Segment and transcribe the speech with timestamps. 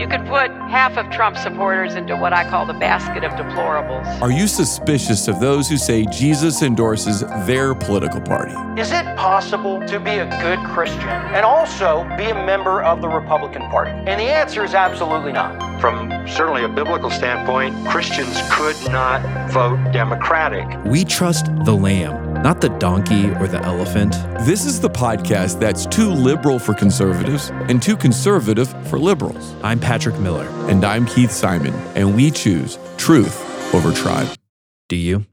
[0.00, 4.22] You could put half of Trump supporters into what I call the basket of deplorables.
[4.22, 8.54] Are you suspicious of those who say Jesus endorses their political party?
[8.80, 13.08] Is it possible to be a good Christian and also be a member of the
[13.08, 13.90] Republican Party?
[13.90, 15.69] And the answer is absolutely not.
[15.80, 20.66] From certainly a biblical standpoint, Christians could not vote Democratic.
[20.84, 24.12] We trust the lamb, not the donkey or the elephant.
[24.44, 29.54] This is the podcast that's too liberal for conservatives and too conservative for liberals.
[29.62, 30.46] I'm Patrick Miller.
[30.68, 34.28] And I'm Keith Simon, and we choose truth over tribe.
[34.90, 35.24] Do you?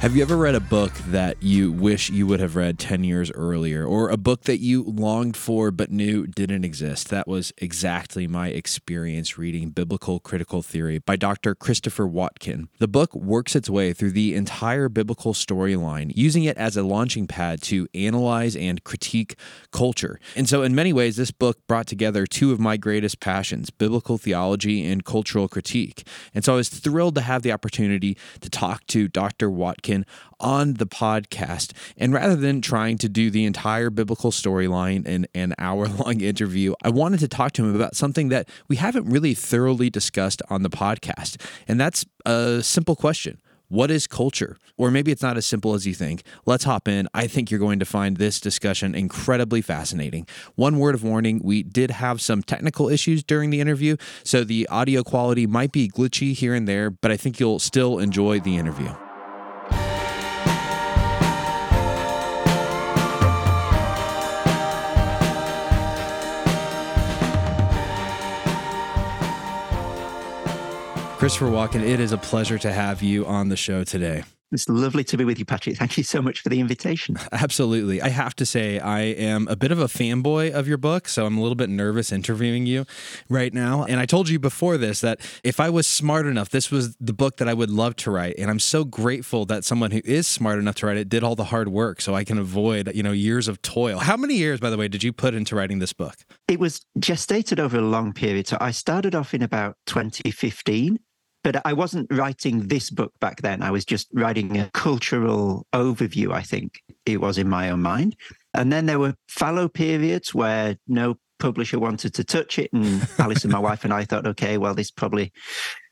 [0.00, 3.32] Have you ever read a book that you wish you would have read 10 years
[3.32, 7.08] earlier, or a book that you longed for but knew didn't exist?
[7.08, 11.54] That was exactly my experience reading Biblical Critical Theory by Dr.
[11.54, 12.68] Christopher Watkin.
[12.78, 17.26] The book works its way through the entire biblical storyline, using it as a launching
[17.26, 19.34] pad to analyze and critique
[19.72, 20.20] culture.
[20.36, 24.18] And so, in many ways, this book brought together two of my greatest passions biblical
[24.18, 26.06] theology and cultural critique.
[26.34, 29.50] And so, I was thrilled to have the opportunity to talk to Dr.
[29.50, 29.85] Watkin
[30.40, 31.72] on the podcast.
[31.96, 36.74] And rather than trying to do the entire biblical storyline in an hour long interview,
[36.82, 40.62] I wanted to talk to him about something that we haven't really thoroughly discussed on
[40.62, 41.40] the podcast.
[41.68, 43.40] And that's a simple question.
[43.68, 44.58] What is culture?
[44.76, 46.22] Or maybe it's not as simple as you think.
[46.44, 47.08] Let's hop in.
[47.14, 50.26] I think you're going to find this discussion incredibly fascinating.
[50.54, 54.68] One word of warning we did have some technical issues during the interview, so the
[54.68, 58.56] audio quality might be glitchy here and there, but I think you'll still enjoy the
[58.56, 58.94] interview.
[71.26, 74.22] Christopher Watkin, it is a pleasure to have you on the show today.
[74.52, 75.76] It's lovely to be with you, Patrick.
[75.76, 77.16] Thank you so much for the invitation.
[77.32, 78.00] Absolutely.
[78.00, 81.26] I have to say, I am a bit of a fanboy of your book, so
[81.26, 82.86] I'm a little bit nervous interviewing you
[83.28, 83.82] right now.
[83.82, 87.12] And I told you before this that if I was smart enough, this was the
[87.12, 88.36] book that I would love to write.
[88.38, 91.34] And I'm so grateful that someone who is smart enough to write it did all
[91.34, 93.98] the hard work so I can avoid, you know, years of toil.
[93.98, 96.14] How many years, by the way, did you put into writing this book?
[96.46, 98.46] It was gestated over a long period.
[98.46, 101.00] So I started off in about 2015
[101.46, 103.62] but I wasn't writing this book back then.
[103.62, 108.16] I was just writing a cultural overview, I think it was in my own mind.
[108.52, 112.72] And then there were fallow periods where no publisher wanted to touch it.
[112.72, 115.32] And Alice and my wife and I thought, okay, well, this probably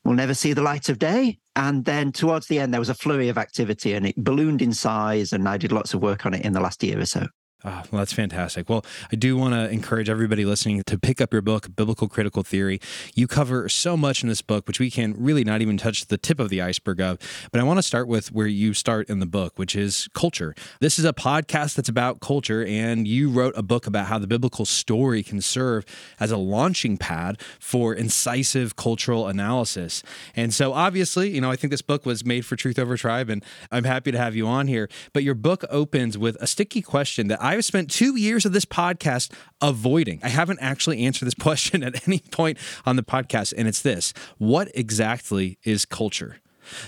[0.05, 1.39] will never see the light of day.
[1.55, 4.73] And then towards the end, there was a flurry of activity and it ballooned in
[4.73, 5.33] size.
[5.33, 7.29] And I did lots of work on it in the last year or so.
[7.67, 8.69] Oh, well, that's fantastic.
[8.69, 12.43] Well, I do want to encourage everybody listening to pick up your book, Biblical Critical
[12.43, 12.79] Theory.
[13.15, 16.19] You cover so much in this book, which we can really not even touch the
[16.19, 17.19] tip of the iceberg of.
[17.53, 20.55] But I want to start with where you start in the book, which is culture.
[20.81, 24.27] This is a podcast that's about culture, and you wrote a book about how the
[24.27, 25.87] biblical story can serve
[26.21, 30.03] as a launching pad for incisive cultural analysis.
[30.37, 33.31] And so, obviously, you know, I think this book was made for Truth Over Tribe,
[33.31, 33.43] and
[33.73, 34.91] I'm happy to have you on here.
[35.15, 38.53] But your book opens with a sticky question that I I've spent two years of
[38.53, 40.19] this podcast avoiding.
[40.25, 44.13] I haven't actually answered this question at any point on the podcast, and it's this
[44.39, 46.39] What exactly is culture?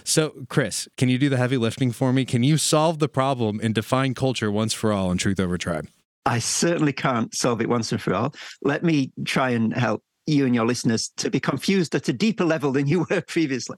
[0.04, 2.24] So, Chris, can you do the heavy lifting for me?
[2.24, 5.86] Can you solve the problem and define culture once for all in Truth Over Tribe?
[6.24, 8.34] I certainly can't solve it once and for all.
[8.62, 12.44] Let me try and help you and your listeners to be confused at a deeper
[12.44, 13.76] level than you were previously.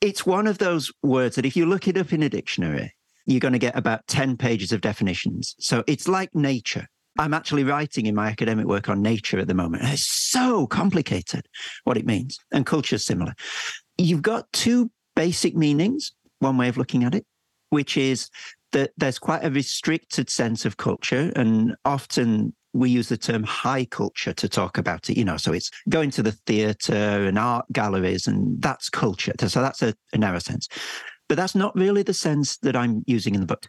[0.00, 2.95] It's one of those words that if you look it up in a dictionary,
[3.26, 5.54] you're going to get about 10 pages of definitions.
[5.58, 6.86] So it's like nature.
[7.18, 9.84] I'm actually writing in my academic work on nature at the moment.
[9.86, 11.46] It's so complicated
[11.84, 12.38] what it means.
[12.52, 13.34] And culture is similar.
[13.98, 17.24] You've got two basic meanings, one way of looking at it,
[17.70, 18.28] which is
[18.72, 21.32] that there's quite a restricted sense of culture.
[21.34, 25.52] And often we use the term high culture to talk about it, you know, so
[25.52, 26.94] it's going to the theatre
[27.26, 29.32] and art galleries, and that's culture.
[29.38, 30.68] So that's a, a narrow sense.
[31.28, 33.66] But that's not really the sense that I'm using in the book.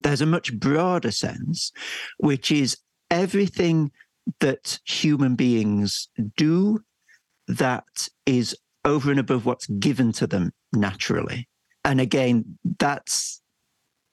[0.00, 1.72] There's a much broader sense,
[2.18, 2.78] which is
[3.10, 3.90] everything
[4.40, 6.80] that human beings do
[7.46, 11.48] that is over and above what's given to them naturally.
[11.84, 13.42] And again, that's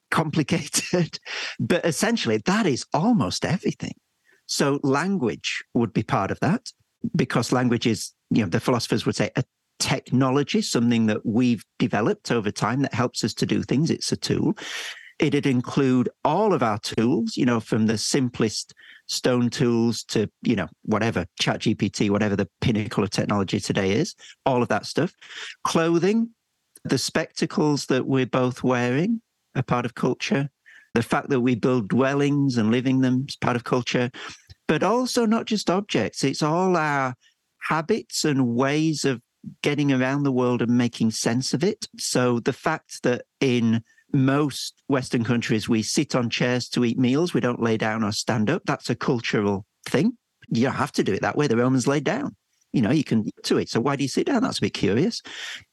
[0.10, 1.20] complicated,
[1.60, 3.94] but essentially that is almost everything.
[4.46, 6.70] So language would be part of that
[7.16, 9.44] because language is, you know, the philosophers would say a
[9.82, 13.90] technology, something that we've developed over time that helps us to do things.
[13.90, 14.54] It's a tool.
[15.20, 18.74] It'd include all of our tools, you know, from the simplest
[19.08, 24.16] stone tools to, you know, whatever, chat GPT, whatever the pinnacle of technology today is,
[24.46, 25.14] all of that stuff.
[25.64, 26.30] Clothing,
[26.84, 29.22] the spectacles that we're both wearing
[29.56, 30.50] are part of culture.
[30.94, 34.12] The fact that we build dwellings and living them is part of culture,
[34.68, 36.24] but also not just objects.
[36.24, 37.16] It's all our
[37.62, 39.22] habits and ways of
[39.62, 41.88] getting around the world and making sense of it.
[41.98, 43.84] So the fact that in
[44.14, 48.12] most Western countries we sit on chairs to eat meals, we don't lay down or
[48.12, 50.18] stand up, that's a cultural thing.
[50.50, 51.48] You don't have to do it that way.
[51.48, 52.36] The Romans laid down.
[52.74, 53.70] You know, you can to it.
[53.70, 54.44] So why do you sit down?
[54.44, 55.22] That's a bit curious.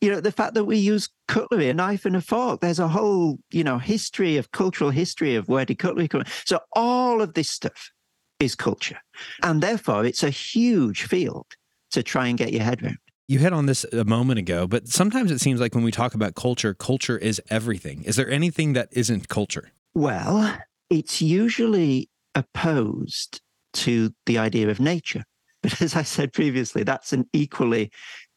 [0.01, 2.61] You know, the fact that we use cutlery, a knife and a fork.
[2.61, 6.25] There's a whole, you know, history of cultural history of where did cutlery come.
[6.45, 7.93] So all of this stuff
[8.41, 8.99] is culture.
[9.43, 11.47] And therefore it's a huge field
[11.93, 12.99] to try and get your head around.
[13.31, 16.15] You hit on this a moment ago, but sometimes it seems like when we talk
[16.15, 18.03] about culture, culture is everything.
[18.05, 19.71] Is there anything that isn't culture?
[19.93, 20.57] Well,
[20.89, 23.43] it's usually opposed
[23.75, 25.25] to the idea of nature.
[25.63, 27.91] But as I said previously, that's an equally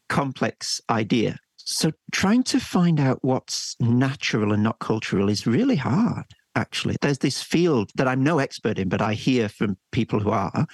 [0.09, 1.37] complex idea.
[1.55, 6.97] So trying to find out what's natural and not cultural is really hard, actually.
[6.99, 10.65] There's this field that I'm no expert in, but I hear from people who are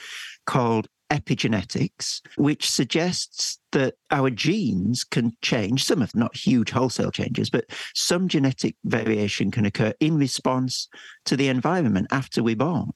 [0.45, 5.83] called epigenetics, which suggests that our genes can change.
[5.83, 10.87] Some of not huge wholesale changes, but some genetic variation can occur in response
[11.25, 12.91] to the environment after we're born.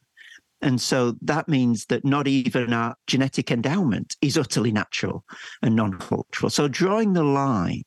[0.62, 5.24] And so that means that not even our genetic endowment is utterly natural
[5.62, 6.50] and non cultural.
[6.50, 7.84] So drawing the line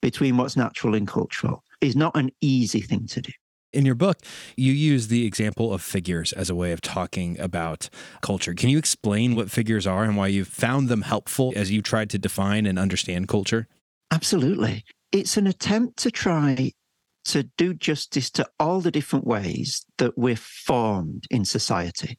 [0.00, 3.32] between what's natural and cultural is not an easy thing to do.
[3.72, 4.18] In your book,
[4.54, 7.88] you use the example of figures as a way of talking about
[8.20, 8.52] culture.
[8.52, 12.10] Can you explain what figures are and why you've found them helpful as you tried
[12.10, 13.66] to define and understand culture?
[14.10, 14.84] Absolutely.
[15.10, 16.72] It's an attempt to try
[17.24, 22.18] to do justice to all the different ways that we're formed in society.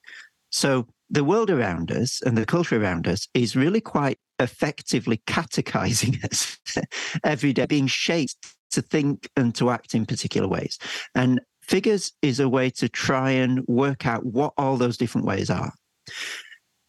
[0.49, 6.19] So, the world around us and the culture around us is really quite effectively catechizing
[6.23, 6.57] us
[7.23, 8.35] every day, being shaped
[8.71, 10.77] to think and to act in particular ways.
[11.15, 15.49] And figures is a way to try and work out what all those different ways
[15.49, 15.71] are.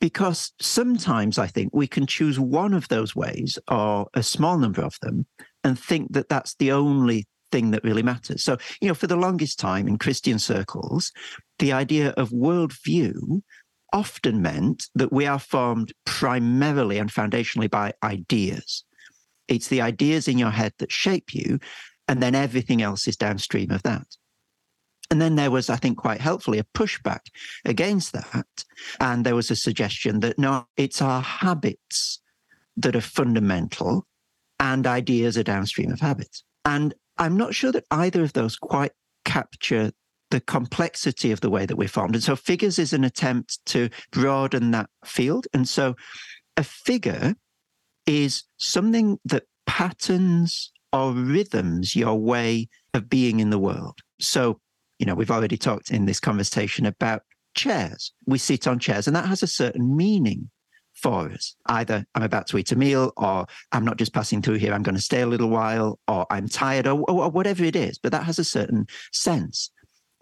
[0.01, 4.83] Because sometimes I think we can choose one of those ways or a small number
[4.83, 5.27] of them
[5.63, 8.43] and think that that's the only thing that really matters.
[8.43, 11.13] So, you know, for the longest time in Christian circles,
[11.59, 13.43] the idea of worldview
[13.95, 18.85] often meant that we are formed primarily and foundationally by ideas.
[19.47, 21.61] It's the ideas in your head that shape you,
[22.09, 24.07] and then everything else is downstream of that.
[25.11, 27.21] And then there was, I think, quite helpfully a pushback
[27.65, 28.65] against that.
[29.01, 32.21] And there was a suggestion that no, it's our habits
[32.77, 34.07] that are fundamental
[34.59, 36.43] and ideas are downstream of habits.
[36.65, 38.93] And I'm not sure that either of those quite
[39.25, 39.93] capture
[40.35, 42.17] the complexity of the way that we're formed.
[42.17, 45.47] And so figures is an attempt to broaden that field.
[45.55, 45.95] And so
[46.57, 47.37] a figure
[48.05, 54.01] is something that patterns or rhythms your way of being in the world.
[54.19, 54.59] So,
[54.99, 57.23] you know, we've already talked in this conversation about
[57.55, 58.13] chairs.
[58.27, 60.51] We sit on chairs, and that has a certain meaning
[60.95, 61.55] for us.
[61.67, 64.83] Either I'm about to eat a meal, or I'm not just passing through here, I'm
[64.83, 67.99] going to stay a little while, or I'm tired, or, or, whatever it is.
[67.99, 69.71] But that has a certain sense.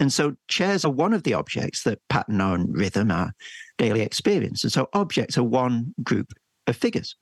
[0.02, 3.32] And so chairs are one of the objects that pattern on rhythm, our
[3.78, 4.64] daily experience.
[4.64, 6.32] And so objects are one group
[6.66, 7.14] of figures.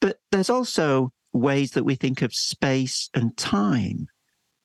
[0.00, 4.08] But there's also ways that we think of space and time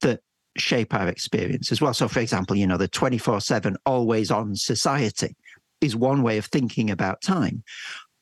[0.02, 0.22] that
[0.58, 1.94] shape our experience as well.
[1.94, 5.36] So, for example, you know, the 24 7 always on society
[5.80, 7.64] is one way of thinking about time.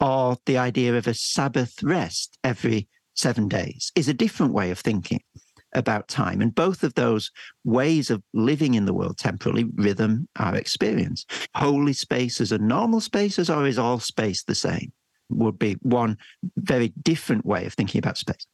[0.02, 4.80] Or the idea of a Sabbath rest every seven days is a different way of
[4.80, 5.22] thinking
[5.74, 6.42] about time.
[6.42, 7.32] And both of those
[7.64, 11.26] ways of living in the world temporally rhythm our experience.
[11.56, 14.92] Holy spaces and normal spaces, or is all space the same?
[15.32, 16.18] would be one
[16.58, 18.46] very different way of thinking about space.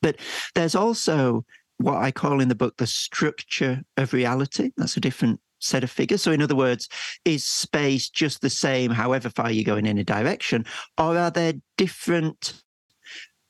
[0.00, 0.16] But
[0.54, 1.44] there's also
[1.78, 4.70] what I call in the book the structure of reality.
[4.76, 6.22] That's a different set of figures.
[6.22, 6.88] So, in other words,
[7.24, 10.64] is space just the same however far you go in any direction?
[10.98, 12.62] Or are there different,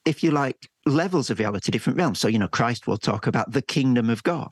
[0.05, 2.19] if you like, levels of reality, different realms?
[2.19, 4.51] So, you know, Christ will talk about the kingdom of God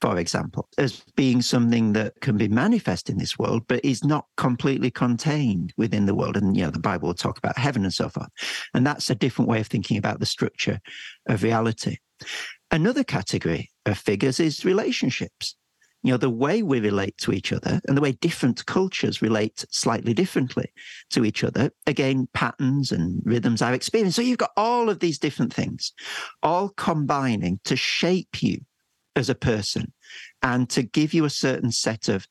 [0.00, 4.26] for example, as being something that can be manifest in this world, but is not
[4.36, 6.36] completely contained within the world.
[6.36, 8.28] And, you know, the Bible will talk about heaven and so forth.
[8.74, 10.80] And that's a different way of thinking about the structure
[11.28, 11.96] of reality.
[12.70, 15.56] Another category of figures is relationships.
[16.06, 19.64] You know, the way we relate to each other and the way different cultures relate
[19.72, 20.72] slightly differently
[21.10, 24.14] to each other, again, patterns and rhythms I've experienced.
[24.14, 25.92] So you've got all of these different things
[26.44, 28.60] all combining to shape you
[29.16, 29.92] as a person
[30.42, 32.28] and to give you a certain set of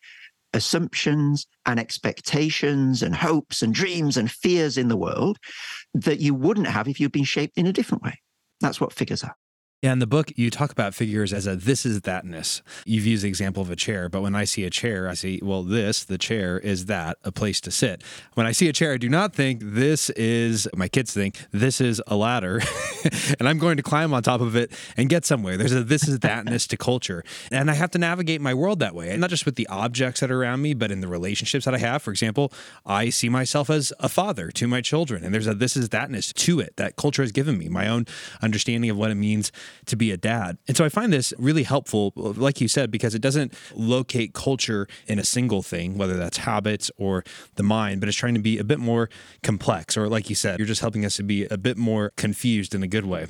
[0.54, 5.38] assumptions and expectations and hopes and dreams and fears in the world
[5.94, 8.22] that you wouldn't have if you'd been shaped in a different way.
[8.62, 9.36] That's what figures are.
[9.86, 12.64] Yeah, in the book, you talk about figures as a this is thatness.
[12.88, 15.40] You've used the example of a chair, but when I see a chair, I see,
[15.44, 18.02] well, this, the chair, is that, a place to sit.
[18.34, 21.80] When I see a chair, I do not think this is, my kids think, this
[21.80, 22.62] is a ladder,
[23.40, 25.56] and I'm going to climb on top of it and get somewhere.
[25.56, 27.24] There's a this is thatness to culture.
[27.52, 30.22] And I have to navigate my world that way, and not just with the objects
[30.22, 32.02] that are around me, but in the relationships that I have.
[32.02, 32.52] For example,
[32.88, 36.34] I see myself as a father to my children, and there's a this is thatness
[36.34, 38.08] to it that culture has given me, my own
[38.42, 39.52] understanding of what it means
[39.86, 40.58] to be a dad.
[40.68, 44.88] And so I find this really helpful, like you said, because it doesn't locate culture
[45.08, 47.24] in a single thing, whether that's habits or
[47.56, 49.10] the mind, but it's trying to be a bit more
[49.44, 49.98] complex.
[49.98, 52.84] Or, like you said, you're just helping us to be a bit more confused in
[52.84, 53.28] a good way.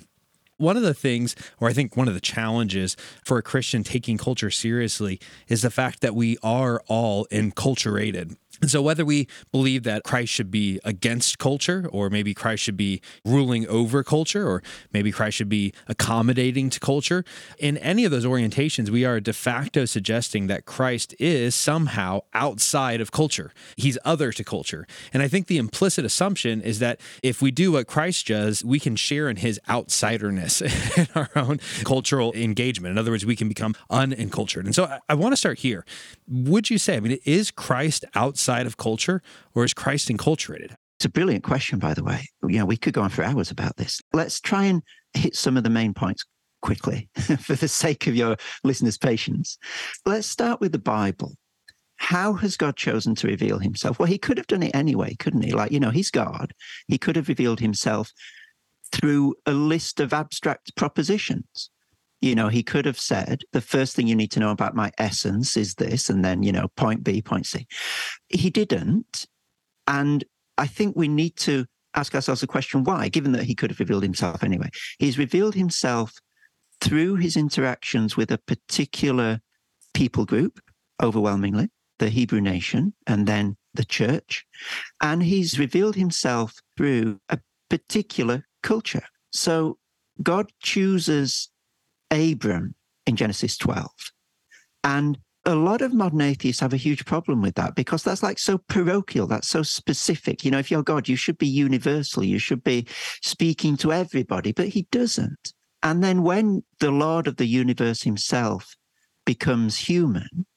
[0.58, 4.18] One of the things, or I think one of the challenges for a Christian taking
[4.18, 8.38] culture seriously, is the fact that we are all enculturated.
[8.62, 12.78] And so, whether we believe that Christ should be against culture, or maybe Christ should
[12.78, 17.24] be ruling over culture, or maybe Christ should be accommodating to culture,
[17.60, 23.02] in any of those orientations, we are de facto suggesting that Christ is somehow outside
[23.02, 23.52] of culture.
[23.76, 24.88] He's other to culture.
[25.14, 28.80] And I think the implicit assumption is that if we do what Christ does, we
[28.80, 30.62] can share in his outsiderness
[30.98, 32.92] in our own cultural engagement.
[32.92, 34.66] In other words, we can become unencultured.
[34.66, 35.86] And so, I, I want to start here.
[36.28, 38.45] Would you say, I mean, is Christ outside?
[38.46, 39.22] Outside of culture,
[39.56, 40.76] or is Christ enculturated?
[41.00, 42.28] It's a brilliant question, by the way.
[42.48, 44.02] You know, we could go on for hours about this.
[44.14, 44.84] Let's try and
[45.14, 46.24] hit some of the main points
[46.62, 47.10] quickly
[47.40, 49.58] for the sake of your listeners' patience.
[50.06, 51.34] Let's start with the Bible.
[51.98, 53.98] How has God chosen to reveal himself?
[53.98, 55.52] Well, he could have done it anyway, couldn't he?
[55.52, 56.54] Like, you know, he's God.
[56.88, 58.12] He could have revealed himself
[58.92, 61.72] through a list of abstract propositions
[62.26, 64.92] you know, he could have said, the first thing you need to know about my
[64.98, 67.68] essence is this, and then, you know, point B, point C.
[68.30, 69.28] He didn't.
[69.88, 70.24] And
[70.58, 73.80] I think we need to ask ourselves the question why, given that he could have
[73.80, 74.70] revealed himself anyway.
[74.98, 76.14] He's revealed himself
[76.82, 79.40] through his interactions with a particular
[79.94, 80.60] people group,
[81.02, 84.46] overwhelmingly, the Hebrew nation, and then the church.
[85.02, 87.40] And he's revealed himself through a
[87.70, 89.06] particular culture.
[89.32, 89.78] So
[90.24, 91.50] God chooses
[92.16, 93.90] Abram in Genesis 12.
[94.84, 98.40] And a lot of modern atheists have a huge problem with that because that's like
[98.40, 100.44] so parochial, that's so specific.
[100.44, 102.88] You know, if you're God, you should be universal, you should be
[103.22, 105.54] speaking to everybody, but he doesn't.
[105.84, 108.76] And then when the Lord of the universe himself
[109.24, 110.48] becomes human,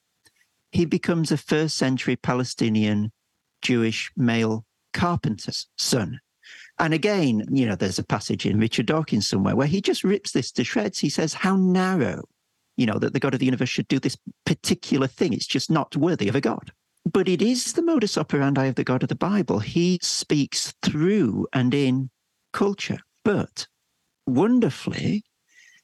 [0.72, 3.12] he becomes a first century Palestinian
[3.60, 6.20] Jewish male carpenter's son.
[6.78, 10.32] And again, you know, there's a passage in Richard Dawkins somewhere where he just rips
[10.32, 10.98] this to shreds.
[10.98, 12.24] He says, How narrow,
[12.76, 14.16] you know, that the God of the universe should do this
[14.46, 15.32] particular thing.
[15.32, 16.72] It's just not worthy of a God.
[17.10, 19.58] But it is the modus operandi of the God of the Bible.
[19.60, 22.10] He speaks through and in
[22.52, 22.98] culture.
[23.24, 23.66] But
[24.26, 25.24] wonderfully,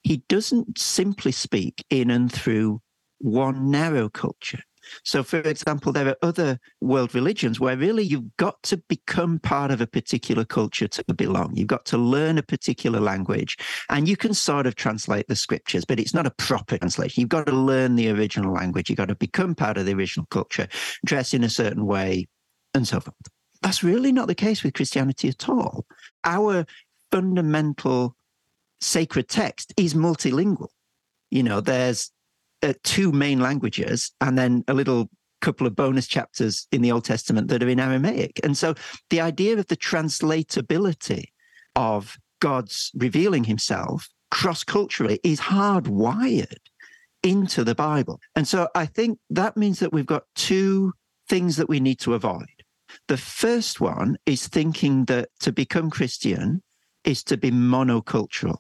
[0.03, 2.83] he doesn't simply speak in and through
[3.19, 4.61] one narrow culture.
[5.05, 9.71] So, for example, there are other world religions where really you've got to become part
[9.71, 11.57] of a particular culture to belong.
[11.57, 13.57] You've got to learn a particular language,
[13.91, 17.21] and you can sort of translate the scriptures, but it's not a proper translation.
[17.21, 18.89] You've got to learn the original language.
[18.89, 20.69] You've got to become part of the original culture,
[21.05, 22.27] dress in a certain way,
[22.75, 23.17] and so forth.
[23.63, 25.87] That's really not the case with Christianity at all.
[26.25, 26.67] Our
[27.11, 28.15] fundamental
[28.81, 30.69] sacred text is multilingual.
[31.31, 32.11] You know, there's
[32.65, 37.05] uh, two main languages and then a little couple of bonus chapters in the Old
[37.05, 38.41] Testament that are in Aramaic.
[38.43, 38.75] And so
[39.11, 41.25] the idea of the translatability
[41.77, 46.57] of God's revealing himself cross culturally is hardwired
[47.23, 48.21] into the Bible.
[48.35, 50.93] And so I think that means that we've got two
[51.29, 52.47] things that we need to avoid.
[53.09, 56.63] The first one is thinking that to become Christian
[57.05, 58.59] is to be monocultural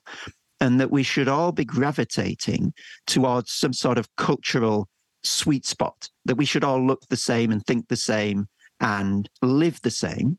[0.64, 2.73] and that we should all be gravitating
[3.06, 4.88] towards some sort of cultural
[5.23, 8.49] sweet spot, that we should all look the same and think the same
[8.80, 10.38] and live the same.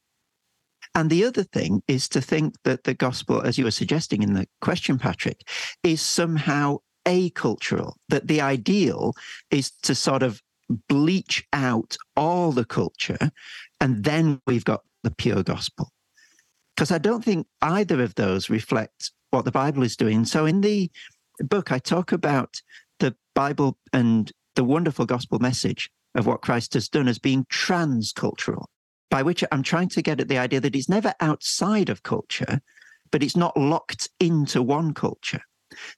[0.95, 4.33] And the other thing is to think that the gospel, as you were suggesting in
[4.33, 5.47] the question, Patrick,
[5.83, 9.13] is somehow acultural, that the ideal
[9.51, 10.41] is to sort of
[10.89, 13.29] bleach out all the culture,
[13.79, 15.91] and then we've got the pure gospel.
[16.75, 20.25] Because I don't think either of those reflect what the Bible is doing.
[20.25, 20.89] So in the
[21.39, 22.61] book, I talk about
[22.99, 28.65] the Bible and the wonderful gospel message of what Christ has done as being transcultural,
[29.11, 32.61] by which I'm trying to get at the idea that it's never outside of culture,
[33.11, 35.41] but it's not locked into one culture.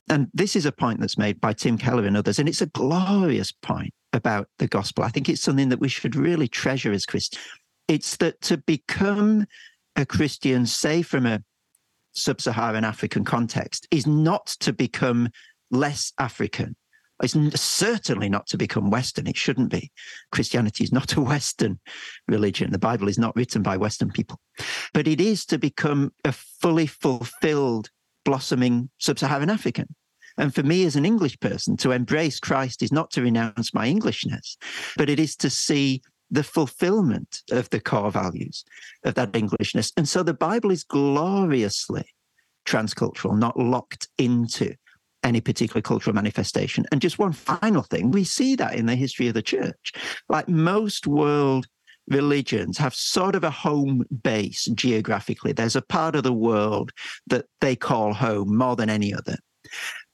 [0.10, 2.68] And this is a point that's made by Tim Keller and others, and it's a
[2.68, 5.04] glorious point about the gospel.
[5.04, 7.44] I think it's something that we should really treasure as Christians.
[7.88, 9.46] It's that to become
[9.96, 11.44] a Christian, say from a
[12.18, 15.30] sub Saharan African context, is not to become
[15.72, 16.76] less African.
[17.22, 19.28] It's certainly not to become Western.
[19.28, 19.92] It shouldn't be.
[20.32, 21.80] Christianity is not a Western
[22.28, 22.72] religion.
[22.72, 24.40] The Bible is not written by Western people.
[24.94, 27.90] But it is to become a fully fulfilled,
[28.24, 29.96] blossoming sub Saharan African.
[30.38, 33.88] And for me as an English person, to embrace Christ is not to renounce my
[33.88, 34.56] Englishness,
[34.96, 38.66] but it is to see the fulfillment of the core values
[39.04, 39.92] of that Englishness.
[39.98, 42.06] And so the Bible is gloriously
[42.66, 44.76] transcultural, not locked into
[45.24, 46.86] any particular cultural manifestation.
[46.92, 49.94] And just one final thing, we see that in the history of the church.
[50.30, 51.68] Like most world
[52.10, 55.52] religions have sort of a home base geographically.
[55.52, 56.92] There's a part of the world
[57.28, 59.38] that they call home more than any other.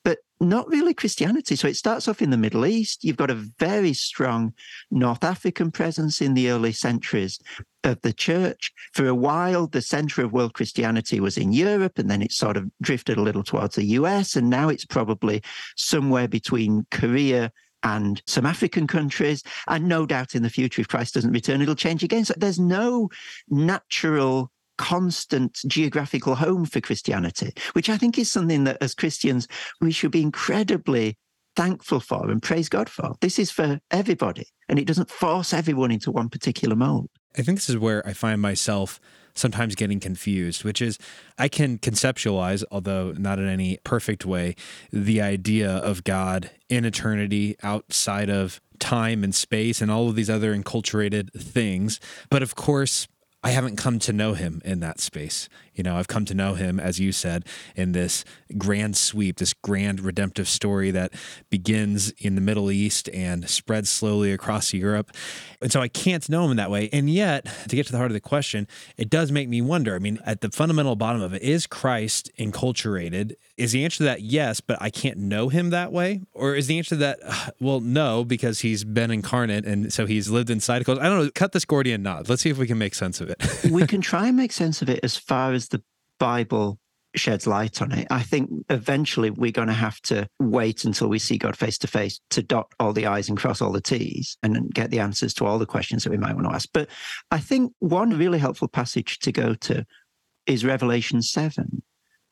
[0.03, 1.55] But not really Christianity.
[1.55, 3.03] So it starts off in the Middle East.
[3.03, 4.53] You've got a very strong
[4.91, 7.39] North African presence in the early centuries
[7.83, 8.71] of the church.
[8.93, 12.57] For a while, the center of world Christianity was in Europe, and then it sort
[12.57, 14.35] of drifted a little towards the US.
[14.35, 15.41] And now it's probably
[15.75, 17.51] somewhere between Korea
[17.83, 19.43] and some African countries.
[19.67, 22.25] And no doubt in the future, if Christ doesn't return, it'll change again.
[22.25, 23.09] So there's no
[23.49, 29.47] natural constant geographical home for Christianity, which I think is something that as Christians
[29.81, 31.17] we should be incredibly
[31.55, 33.13] thankful for and praise God for.
[33.21, 37.09] This is for everybody, and it doesn't force everyone into one particular mold.
[37.37, 38.99] I think this is where I find myself
[39.35, 40.99] sometimes getting confused, which is
[41.37, 44.55] I can conceptualize, although not in any perfect way,
[44.91, 50.29] the idea of God in eternity outside of time and space and all of these
[50.29, 51.99] other enculturated things.
[52.29, 53.07] But of course,
[53.43, 55.49] I haven't come to know him in that space.
[55.73, 58.23] You know, I've come to know him, as you said, in this
[58.57, 61.13] grand sweep, this grand redemptive story that
[61.49, 65.11] begins in the Middle East and spreads slowly across Europe.
[65.61, 66.89] And so I can't know him in that way.
[66.91, 69.95] And yet, to get to the heart of the question, it does make me wonder.
[69.95, 73.35] I mean, at the fundamental bottom of it, is Christ enculturated?
[73.57, 76.21] Is the answer to that yes, but I can't know him that way?
[76.33, 80.29] Or is the answer to that, well, no, because he's been incarnate and so he's
[80.29, 81.01] lived inside a culture?
[81.01, 81.31] I don't know.
[81.33, 82.29] Cut this Gordian knot.
[82.29, 83.41] Let's see if we can make sense of it.
[83.69, 85.62] we can try and make sense of it as far as
[86.23, 86.79] Bible
[87.17, 88.07] sheds light on it.
[88.09, 91.87] I think eventually we're going to have to wait until we see God face to
[91.87, 95.33] face to dot all the I's and cross all the T's and get the answers
[95.33, 96.69] to all the questions that we might want to ask.
[96.73, 96.87] But
[97.29, 99.85] I think one really helpful passage to go to
[100.47, 101.83] is Revelation 7,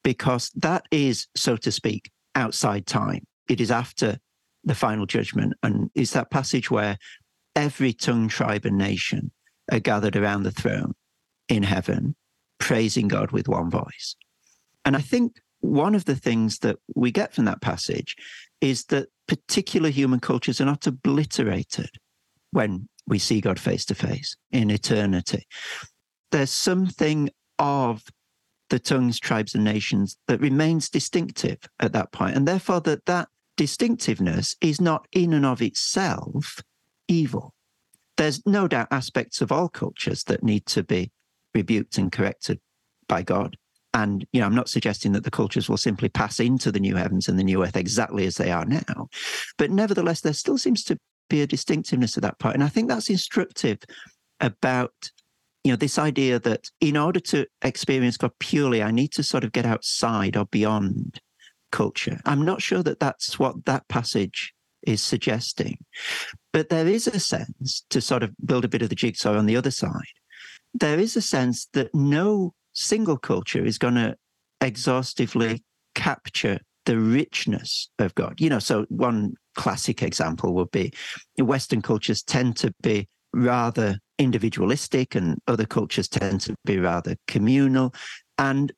[0.06, 3.27] because that is, so to speak, outside time.
[3.49, 4.19] It is after
[4.63, 5.56] the final judgment.
[5.63, 6.97] And it's that passage where
[7.58, 9.32] every tongue, tribe, and nation
[9.69, 10.93] are gathered around the throne
[11.49, 12.15] in heaven,
[12.62, 14.15] praising God with one voice.
[14.86, 18.15] And I think one of the things that we get from that passage
[18.62, 21.89] is that particular human cultures are not obliterated
[22.52, 25.43] when we see God face to face in eternity.
[26.32, 28.04] There's something of
[28.69, 33.28] the tongues, tribes, and nations that remains distinctive at that point, and therefore that that
[33.58, 36.62] distinctiveness is not in and of itself
[37.08, 37.54] evil.
[38.17, 41.12] There's no doubt aspects of all cultures that need to be
[41.54, 42.60] rebuked and corrected
[43.08, 43.58] by God.
[43.94, 46.96] And, you know, I'm not suggesting that the cultures will simply pass into the new
[46.96, 49.10] heavens and the new earth exactly as they are now.
[49.58, 50.98] But nevertheless, there still seems to
[51.30, 53.80] be a distinctiveness at that part, And I think that's instructive
[54.40, 54.94] about,
[55.64, 59.44] you know, this idea that in order to experience God purely, I need to sort
[59.44, 61.20] of get outside or beyond
[61.72, 62.20] culture.
[62.26, 65.78] I'm not sure that that's what that passage is suggesting.
[66.54, 69.46] But there is a sense to sort of build a bit of the jigsaw on
[69.46, 70.02] the other side.
[70.74, 74.16] There is a sense that no single culture is going to
[74.62, 75.64] exhaustively
[75.96, 78.40] capture the richness of God.
[78.40, 80.94] You know, so one classic example would be
[81.38, 87.94] Western cultures tend to be rather individualistic and other cultures tend to be rather communal.
[88.38, 88.72] And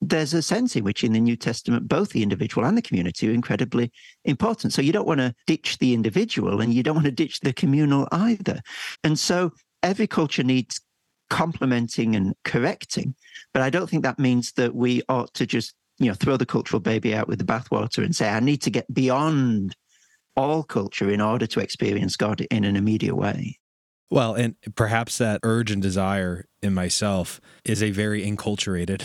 [0.00, 3.28] there's a sense in which in the New Testament, both the individual and the community
[3.28, 3.90] are incredibly
[4.24, 4.72] important.
[4.72, 7.52] So you don't want to ditch the individual and you don't want to ditch the
[7.52, 8.60] communal either.
[9.02, 10.80] And so every culture needs
[11.30, 13.14] complementing and correcting.
[13.52, 16.46] But I don't think that means that we ought to just, you know, throw the
[16.46, 19.74] cultural baby out with the bathwater and say, I need to get beyond
[20.36, 23.58] all culture in order to experience God in an immediate way.
[24.10, 29.02] Well, and perhaps that urge and desire in myself is a very enculturated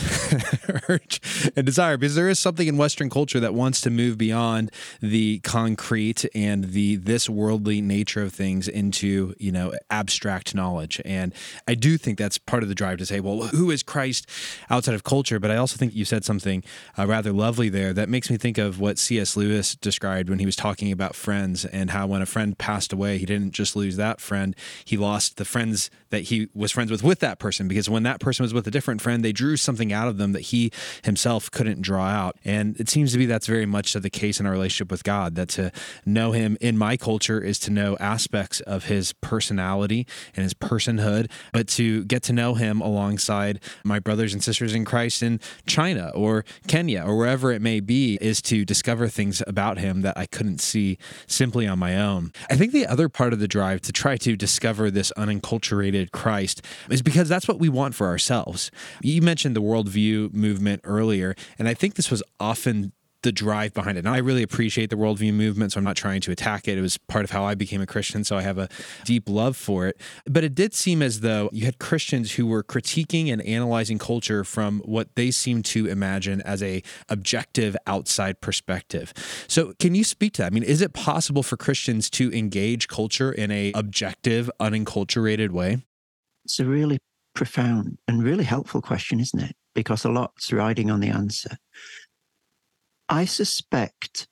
[0.89, 4.71] urge and desire because there is something in Western culture that wants to move beyond
[5.01, 11.01] the concrete and the this worldly nature of things into you know abstract knowledge.
[11.05, 11.33] And
[11.67, 14.27] I do think that's part of the drive to say, well, who is Christ
[14.69, 15.39] outside of culture?
[15.39, 16.63] But I also think you said something
[16.97, 19.35] uh, rather lovely there that makes me think of what C.S.
[19.37, 23.17] Lewis described when he was talking about friends and how when a friend passed away,
[23.17, 27.03] he didn't just lose that friend, he lost the friends that he was friends with
[27.03, 29.91] with that person because when that person was with a different friend, they drew something
[29.93, 30.71] out of them that he
[31.03, 32.37] himself couldn't draw out.
[32.45, 35.35] And it seems to be that's very much the case in our relationship with God
[35.35, 35.71] that to
[36.05, 41.29] know him in my culture is to know aspects of his personality and his personhood,
[41.53, 46.11] but to get to know him alongside my brothers and sisters in Christ in China
[46.15, 50.25] or Kenya or wherever it may be is to discover things about him that I
[50.25, 52.31] couldn't see simply on my own.
[52.49, 56.61] I think the other part of the drive to try to discover this unenculturated Christ
[56.89, 58.71] is because that's what we want for ourselves.
[59.01, 63.97] You mentioned the worldview movement earlier, and I think this was often the drive behind
[63.97, 64.05] it.
[64.05, 66.77] And I really appreciate the worldview movement, so I'm not trying to attack it.
[66.77, 68.67] It was part of how I became a Christian, so I have a
[69.05, 69.99] deep love for it.
[70.25, 74.43] But it did seem as though you had Christians who were critiquing and analyzing culture
[74.43, 79.13] from what they seemed to imagine as a objective outside perspective.
[79.47, 80.47] So can you speak to that?
[80.47, 85.83] I mean, is it possible for Christians to engage culture in a objective, unenculturated way?
[86.43, 86.99] It's a really
[87.33, 89.55] profound and really helpful question, isn't it?
[89.73, 91.57] Because a lot's riding on the answer.
[93.09, 94.27] I suspect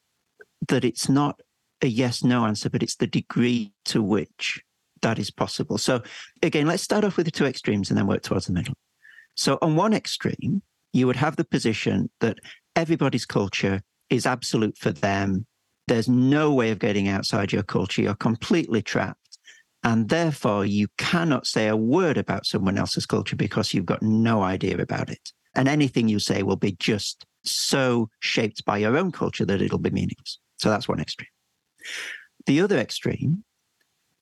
[0.67, 1.41] that it's not
[1.81, 4.61] a yes no answer, but it's the degree to which
[5.01, 5.77] that is possible.
[5.77, 6.01] So,
[6.43, 8.75] again, let's start off with the two extremes and then work towards the middle.
[9.35, 10.61] So, on one extreme,
[10.93, 12.39] you would have the position that
[12.75, 15.45] everybody's culture is absolute for them.
[15.87, 18.01] There's no way of getting outside your culture.
[18.01, 19.28] You're completely trapped.
[19.83, 24.41] And therefore, you cannot say a word about someone else's culture because you've got no
[24.41, 25.31] idea about it.
[25.55, 29.79] And anything you say will be just so shaped by your own culture that it'll
[29.79, 30.39] be meaningless.
[30.57, 31.29] So that's one extreme.
[32.45, 33.43] The other extreme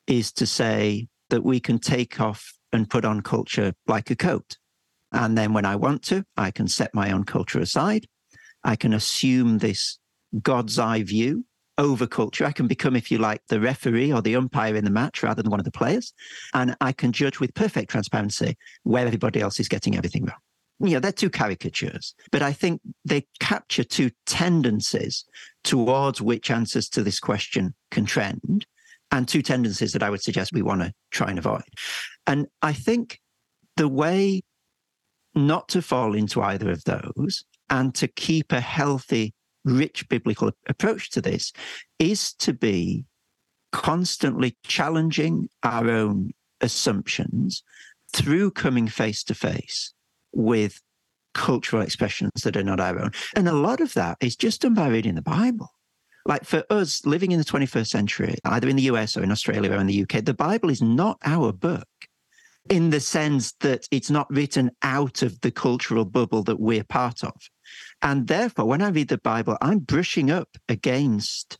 [0.05, 4.57] is to say that we can take off and put on culture like a coat.
[5.11, 8.07] And then when I want to, I can set my own culture aside.
[8.63, 9.97] I can assume this
[10.41, 11.45] God's eye view
[11.77, 12.45] over culture.
[12.45, 15.41] I can become, if you like, the referee or the umpire in the match rather
[15.41, 16.13] than one of the players.
[16.53, 20.39] And I can judge with perfect transparency where everybody else is getting everything wrong
[20.79, 25.25] you know, they're two caricatures, but I think they capture two tendencies
[25.63, 28.65] towards which answers to this question can trend,
[29.11, 31.63] and two tendencies that I would suggest we want to try and avoid.
[32.27, 33.19] And I think
[33.75, 34.41] the way
[35.33, 39.33] not to fall into either of those and to keep a healthy,
[39.67, 41.53] rich biblical approach to this
[41.99, 43.05] is to be
[43.71, 47.63] constantly challenging our own assumptions
[48.13, 49.93] through coming face to face
[50.33, 50.81] with
[51.33, 53.11] cultural expressions that are not our own.
[53.35, 55.69] And a lot of that is just done by reading the Bible.
[56.25, 59.71] Like for us living in the 21st century, either in the US or in Australia
[59.71, 61.87] or in the UK, the Bible is not our book
[62.69, 67.23] in the sense that it's not written out of the cultural bubble that we're part
[67.23, 67.35] of.
[68.01, 71.57] And therefore, when I read the Bible, I'm brushing up against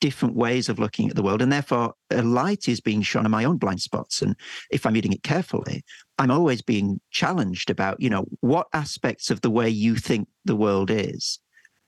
[0.00, 1.42] different ways of looking at the world.
[1.42, 4.20] And therefore, a light is being shone on my own blind spots.
[4.20, 4.34] And
[4.70, 5.84] if I'm reading it carefully,
[6.18, 10.56] I'm always being challenged about, you know, what aspects of the way you think the
[10.56, 11.38] world is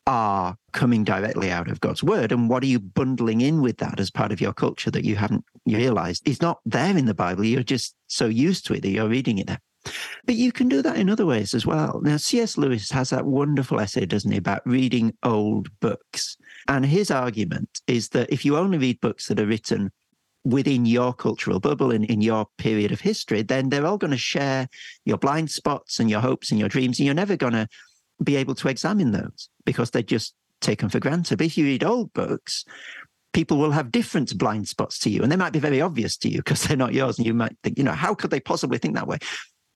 [0.09, 2.33] are coming directly out of God's word.
[2.33, 5.16] And what are you bundling in with that as part of your culture that you
[5.16, 7.44] haven't realized is not there in the Bible?
[7.44, 9.61] You're just so used to it that you're reading it there.
[10.25, 12.01] But you can do that in other ways as well.
[12.03, 12.57] Now, C.S.
[12.57, 16.38] Lewis has that wonderful essay, doesn't he, about reading old books.
[16.68, 19.90] And his argument is that if you only read books that are written
[20.44, 24.16] within your cultural bubble and in your period of history, then they're all going to
[24.16, 24.68] share
[25.05, 26.99] your blind spots and your hopes and your dreams.
[26.99, 27.68] And you're never going to
[28.23, 31.39] be able to examine those because they're just taken for granted.
[31.39, 32.65] But if you read old books,
[33.33, 36.29] people will have different blind spots to you and they might be very obvious to
[36.29, 37.19] you because they're not yours.
[37.19, 39.19] And you might think, you know, how could they possibly think that way?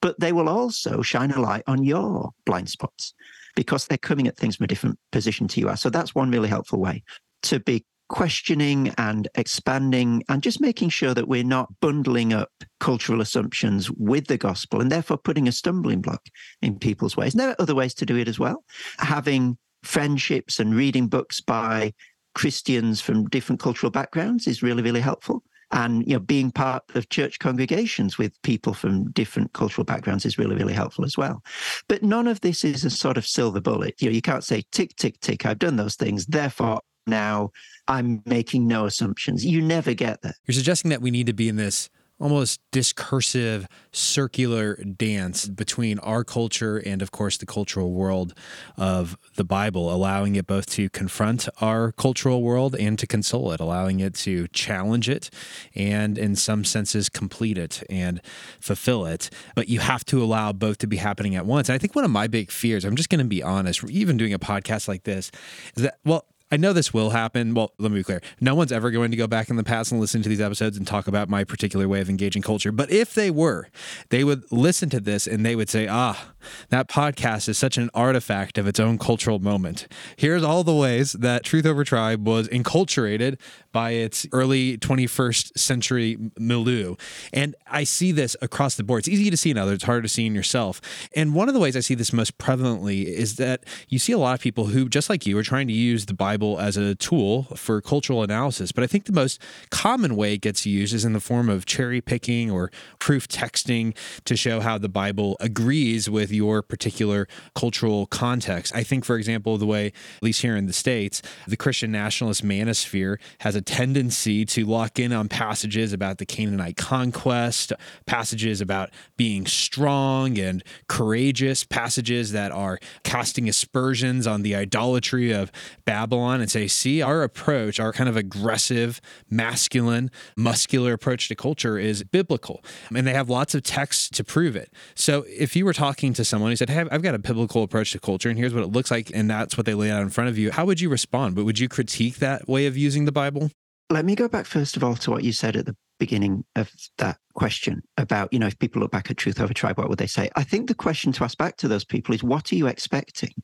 [0.02, 3.14] but they will also shine a light on your blind spots
[3.54, 5.76] because they're coming at things from a different position to you are.
[5.76, 7.04] So that's one really helpful way
[7.44, 13.22] to be questioning and expanding and just making sure that we're not bundling up cultural
[13.22, 16.22] assumptions with the gospel and therefore putting a stumbling block
[16.60, 17.32] in people's ways.
[17.32, 18.64] And there are other ways to do it as well.
[18.98, 21.94] Having friendships and reading books by
[22.34, 27.08] Christians from different cultural backgrounds is really, really helpful and you know being part of
[27.08, 31.42] church congregations with people from different cultural backgrounds is really really helpful as well
[31.88, 34.62] but none of this is a sort of silver bullet you know you can't say
[34.70, 37.50] tick tick tick i've done those things therefore now
[37.88, 39.44] i'm making no assumptions.
[39.44, 40.34] You never get that.
[40.46, 41.90] You're suggesting that we need to be in this
[42.22, 48.32] almost discursive circular dance between our culture and of course the cultural world
[48.76, 53.58] of the bible allowing it both to confront our cultural world and to console it
[53.58, 55.30] allowing it to challenge it
[55.74, 58.20] and in some senses complete it and
[58.60, 59.28] fulfill it.
[59.56, 61.68] But you have to allow both to be happening at once.
[61.68, 64.16] And i think one of my big fears i'm just going to be honest even
[64.16, 65.32] doing a podcast like this
[65.76, 67.54] is that well I know this will happen.
[67.54, 68.20] Well, let me be clear.
[68.38, 70.76] No one's ever going to go back in the past and listen to these episodes
[70.76, 72.70] and talk about my particular way of engaging culture.
[72.70, 73.70] But if they were,
[74.10, 76.32] they would listen to this and they would say, ah,
[76.68, 79.88] that podcast is such an artifact of its own cultural moment.
[80.16, 83.40] Here's all the ways that Truth Over Tribe was enculturated
[83.72, 86.96] by its early 21st century milieu.
[87.32, 88.98] And I see this across the board.
[89.00, 90.82] It's easy to see in others, it's hard to see in yourself.
[91.16, 94.18] And one of the ways I see this most prevalently is that you see a
[94.18, 96.76] lot of people who, just like you, are trying to use the Bible Bible as
[96.76, 98.72] a tool for cultural analysis.
[98.72, 101.66] But I think the most common way it gets used is in the form of
[101.66, 108.06] cherry picking or proof texting to show how the Bible agrees with your particular cultural
[108.06, 108.74] context.
[108.74, 112.44] I think, for example, the way, at least here in the States, the Christian nationalist
[112.44, 117.72] manosphere has a tendency to lock in on passages about the Canaanite conquest,
[118.06, 125.52] passages about being strong and courageous, passages that are casting aspersions on the idolatry of
[125.84, 131.34] Babylon on and say, see, our approach, our kind of aggressive, masculine, muscular approach to
[131.34, 132.64] culture is biblical.
[132.94, 134.72] And they have lots of texts to prove it.
[134.94, 137.92] So if you were talking to someone who said, hey, I've got a biblical approach
[137.92, 140.10] to culture and here's what it looks like, and that's what they lay out in
[140.10, 141.34] front of you, how would you respond?
[141.34, 143.50] But would you critique that way of using the Bible?
[143.90, 146.72] Let me go back first of all to what you said at the beginning of
[146.98, 149.98] that question about, you know, if people look back at Truth Over Tribe, what would
[149.98, 150.30] they say?
[150.34, 153.34] I think the question to ask back to those people is, what are you expecting?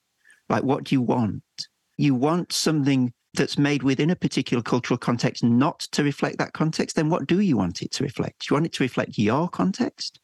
[0.48, 1.42] Like, what do you want?
[1.98, 6.96] You want something that's made within a particular cultural context not to reflect that context,
[6.96, 8.48] then what do you want it to reflect?
[8.48, 10.18] You want it to reflect your context?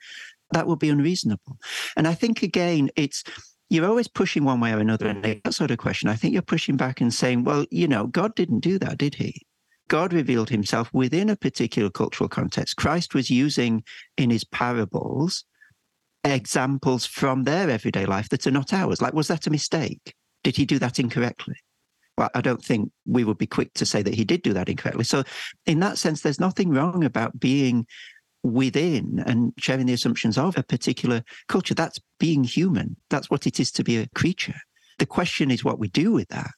[0.53, 1.59] That would be unreasonable.
[1.97, 3.25] And I think, again, it's
[3.71, 5.07] you're always pushing one way or another.
[5.07, 8.07] And that sort of question, I think you're pushing back and saying, well, you know,
[8.07, 9.43] God didn't do that, did he?
[9.89, 12.77] God revealed himself within a particular cultural context.
[12.77, 13.83] Christ was using
[14.17, 15.45] in his parables
[16.25, 19.03] examples from their everyday life that are not ours.
[19.03, 20.15] Like, was that a mistake?
[20.43, 21.57] Did he do that incorrectly?
[22.17, 24.69] Well, I don't think we would be quick to say that he did do that
[24.69, 25.05] incorrectly.
[25.05, 25.25] So,
[25.67, 27.87] in that sense, there's nothing wrong about being
[28.45, 31.75] within and sharing the assumptions of a particular culture.
[31.75, 32.97] That's being human.
[33.11, 34.61] That's what it is to be a creature.
[34.99, 36.55] The question is what we do with that.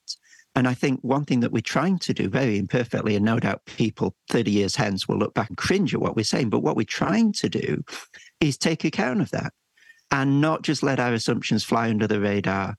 [0.54, 3.64] And I think one thing that we're trying to do very imperfectly, and no doubt
[3.66, 6.76] people 30 years hence will look back and cringe at what we're saying, but what
[6.76, 7.82] we're trying to do
[8.40, 9.52] is take account of that
[10.10, 12.76] and not just let our assumptions fly under the radar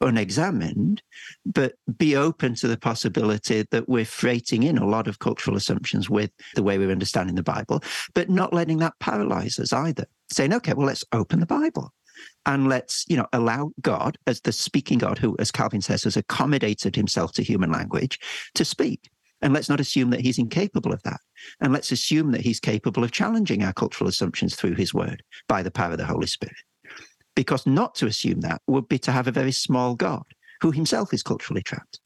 [0.00, 1.02] unexamined,
[1.44, 6.08] but be open to the possibility that we're freighting in a lot of cultural assumptions
[6.08, 7.82] with the way we're understanding the Bible,
[8.14, 10.06] but not letting that paralyze us either.
[10.30, 11.92] Saying, okay, well, let's open the Bible
[12.46, 16.16] and let's, you know, allow God, as the speaking God, who, as Calvin says, has
[16.16, 18.18] accommodated himself to human language,
[18.54, 19.10] to speak.
[19.40, 21.20] And let's not assume that he's incapable of that.
[21.60, 25.62] And let's assume that he's capable of challenging our cultural assumptions through his word by
[25.62, 26.56] the power of the Holy Spirit.
[27.38, 30.24] Because not to assume that would be to have a very small God
[30.60, 32.00] who himself is culturally trapped.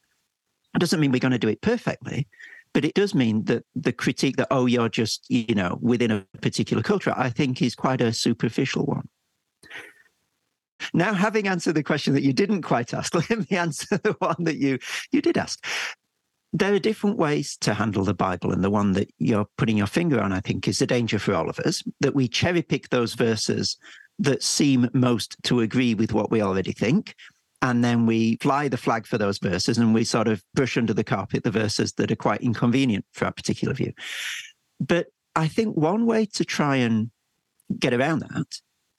[0.75, 2.29] It doesn't mean we're going to do it perfectly,
[2.75, 6.27] but it does mean that the critique that, oh, you're just, you know, within a
[6.43, 9.09] particular culture, I think is quite a superficial one.
[10.93, 14.37] Now, having answered the question that you didn't quite ask, let me answer the one
[14.41, 14.81] that you
[15.13, 15.65] you did ask.
[16.53, 19.87] There are different ways to handle the Bible, and the one that you're putting your
[19.87, 22.91] finger on, I think, is the danger for all of us that we cherry pick
[22.91, 23.79] those verses
[24.19, 27.15] that seem most to agree with what we already think.
[27.61, 30.93] And then we fly the flag for those verses and we sort of brush under
[30.93, 33.93] the carpet the verses that are quite inconvenient for our particular view.
[34.81, 37.11] But I think one way to try and
[37.79, 38.47] get around that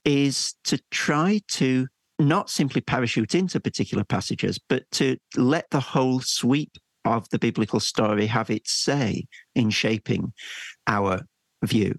[0.06, 1.88] is to try to
[2.19, 7.80] not simply parachute into particular passages, but to let the whole sweep of the biblical
[7.80, 10.32] story have its say in shaping
[10.88, 11.21] our
[11.63, 11.95] view.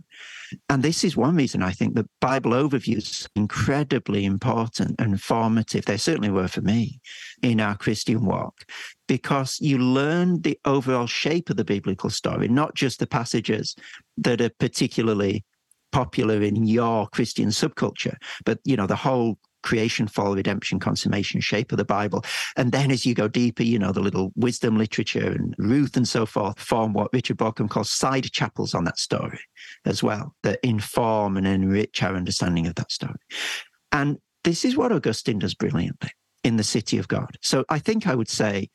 [0.68, 5.84] And this is one reason I think that Bible overviews incredibly important and formative.
[5.84, 7.00] They certainly were for me
[7.42, 8.64] in our Christian walk,
[9.06, 13.74] because you learn the overall shape of the biblical story, not just the passages
[14.18, 15.44] that are particularly
[15.92, 21.72] popular in your Christian subculture, but you know the whole creation, fall, redemption, consummation shape
[21.72, 22.24] of the Bible.
[22.57, 26.07] And then as you go deeper, you know, the little wisdom literature and Ruth and
[26.07, 29.40] so forth form what Richard Bauckham calls side chapels on that story
[29.87, 33.14] as well, that inform and enrich our understanding of that story.
[33.90, 36.11] And this is what Augustine does brilliantly
[36.44, 37.38] in the City of God.
[37.40, 38.68] So I think I would say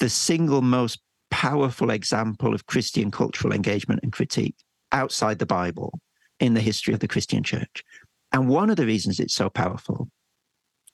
[0.00, 4.56] the single most powerful example of Christian cultural engagement and critique
[4.92, 6.00] outside the Bible
[6.40, 7.84] in the history of the Christian church.
[8.32, 10.08] And one of the reasons it's so powerful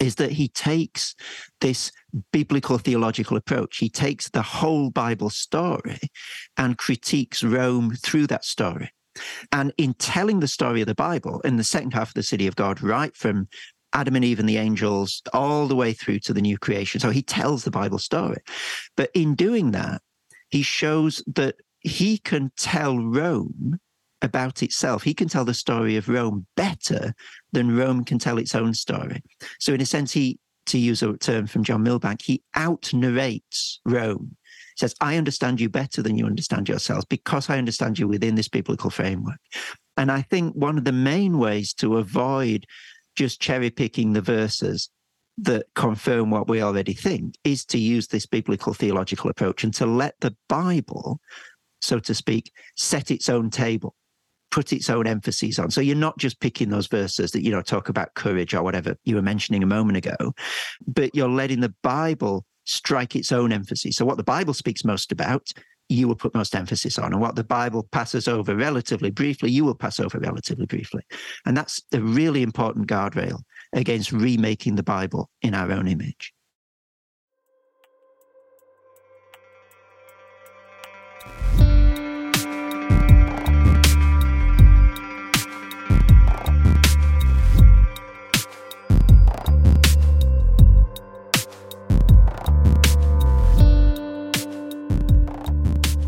[0.01, 1.15] is that he takes
[1.61, 1.91] this
[2.33, 3.79] biblical theological approach.
[3.79, 5.99] He takes the whole Bible story
[6.57, 8.93] and critiques Rome through that story.
[9.51, 12.47] And in telling the story of the Bible in the second half of the city
[12.47, 13.49] of God, right from
[13.93, 17.01] Adam and Eve and the angels all the way through to the new creation.
[17.01, 18.39] So he tells the Bible story.
[18.97, 20.03] But in doing that,
[20.51, 23.79] he shows that he can tell Rome
[24.23, 25.03] about itself.
[25.03, 27.15] He can tell the story of Rome better
[27.53, 29.23] than Rome can tell its own story.
[29.59, 33.81] So, in a sense, he, to use a term from John Milbank, he out narrates
[33.85, 34.37] Rome.
[34.77, 38.35] He says, I understand you better than you understand yourselves because I understand you within
[38.35, 39.39] this biblical framework.
[39.97, 42.67] And I think one of the main ways to avoid
[43.17, 44.91] just cherry picking the verses
[45.39, 49.87] that confirm what we already think is to use this biblical theological approach and to
[49.87, 51.21] let the Bible,
[51.81, 53.95] so to speak, set its own table
[54.51, 55.71] put its own emphases on.
[55.71, 58.97] So you're not just picking those verses that, you know, talk about courage or whatever
[59.05, 60.33] you were mentioning a moment ago,
[60.87, 63.97] but you're letting the Bible strike its own emphasis.
[63.97, 65.49] So what the Bible speaks most about,
[65.89, 67.13] you will put most emphasis on.
[67.13, 71.03] And what the Bible passes over relatively briefly, you will pass over relatively briefly.
[71.47, 73.41] And that's a really important guardrail
[73.73, 76.33] against remaking the Bible in our own image.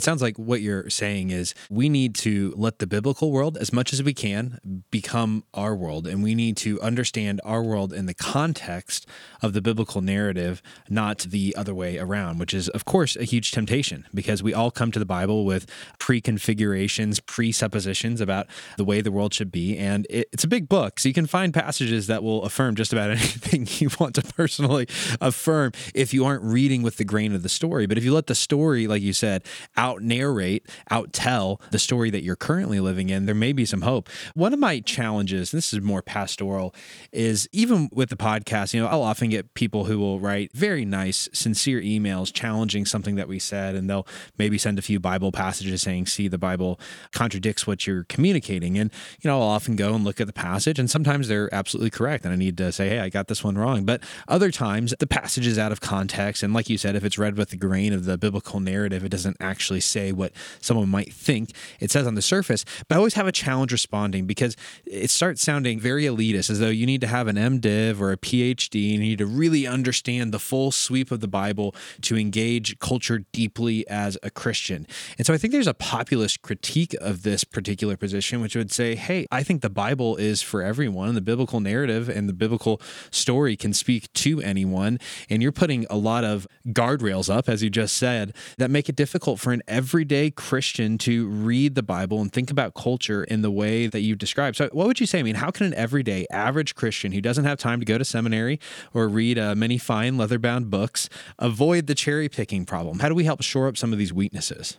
[0.00, 3.70] It sounds like what you're saying is we need to let the biblical world, as
[3.70, 6.06] much as we can, become our world.
[6.06, 9.06] And we need to understand our world in the context
[9.42, 13.50] of the biblical narrative, not the other way around, which is, of course, a huge
[13.50, 15.66] temptation because we all come to the Bible with
[15.98, 18.46] pre-configurations, presuppositions about
[18.78, 19.76] the way the world should be.
[19.76, 20.98] And it's a big book.
[20.98, 24.86] So you can find passages that will affirm just about anything you want to personally
[25.20, 27.84] affirm if you aren't reading with the grain of the story.
[27.84, 29.44] But if you let the story, like you said,
[29.76, 33.82] out narrate, out tell the story that you're currently living in, there may be some
[33.82, 34.08] hope.
[34.34, 36.74] One of my challenges, this is more pastoral,
[37.12, 40.84] is even with the podcast, you know, I'll often get people who will write very
[40.84, 44.06] nice, sincere emails challenging something that we said, and they'll
[44.38, 46.78] maybe send a few Bible passages saying, see, the Bible
[47.12, 48.78] contradicts what you're communicating.
[48.78, 51.90] And, you know, I'll often go and look at the passage, and sometimes they're absolutely
[51.90, 52.24] correct.
[52.24, 53.84] And I need to say, hey, I got this one wrong.
[53.84, 56.42] But other times the passage is out of context.
[56.42, 59.08] And like you said, if it's read with the grain of the biblical narrative, it
[59.08, 62.64] doesn't actually actually say what someone might think it says on the surface.
[62.88, 66.68] But I always have a challenge responding because it starts sounding very elitist, as though
[66.68, 70.32] you need to have an MDiv or a PhD and you need to really understand
[70.32, 74.86] the full sweep of the Bible to engage culture deeply as a Christian.
[75.18, 78.94] And so I think there's a populist critique of this particular position, which would say,
[78.94, 81.14] hey, I think the Bible is for everyone.
[81.14, 84.98] The biblical narrative and the biblical story can speak to anyone.
[85.28, 88.96] And you're putting a lot of guardrails up, as you just said, that make it
[88.96, 93.50] difficult for an everyday Christian to read the Bible and think about culture in the
[93.50, 94.56] way that you described.
[94.56, 95.20] So, what would you say?
[95.20, 98.04] I mean, how can an everyday average Christian who doesn't have time to go to
[98.04, 98.60] seminary
[98.92, 101.08] or read uh, many fine leather bound books
[101.38, 102.98] avoid the cherry picking problem?
[102.98, 104.78] How do we help shore up some of these weaknesses?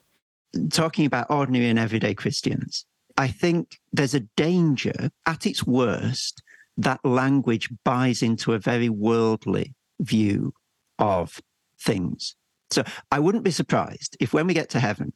[0.70, 2.86] Talking about ordinary and everyday Christians,
[3.18, 6.44] I think there's a danger at its worst
[6.78, 10.54] that language buys into a very worldly view
[11.00, 11.39] of
[11.80, 12.36] things.
[12.72, 15.13] So I wouldn't be surprised if when we get to heaven,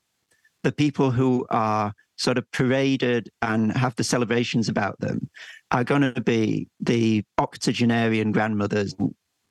[0.64, 5.30] the people who are sort of paraded and have the celebrations about them
[5.72, 8.96] are going to be the octogenarian grandmothers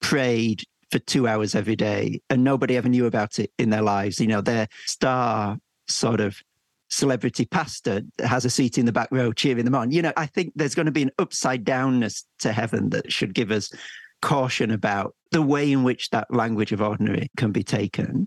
[0.01, 4.21] prayed for two hours every day and nobody ever knew about it in their lives.
[4.21, 6.41] You know, their star sort of
[6.89, 9.91] celebrity pastor has a seat in the back row cheering them on.
[9.91, 13.35] You know, I think there's going to be an upside downness to heaven that should
[13.35, 13.73] give us
[14.25, 18.27] caution about the way in which that language of ordinary can be taken.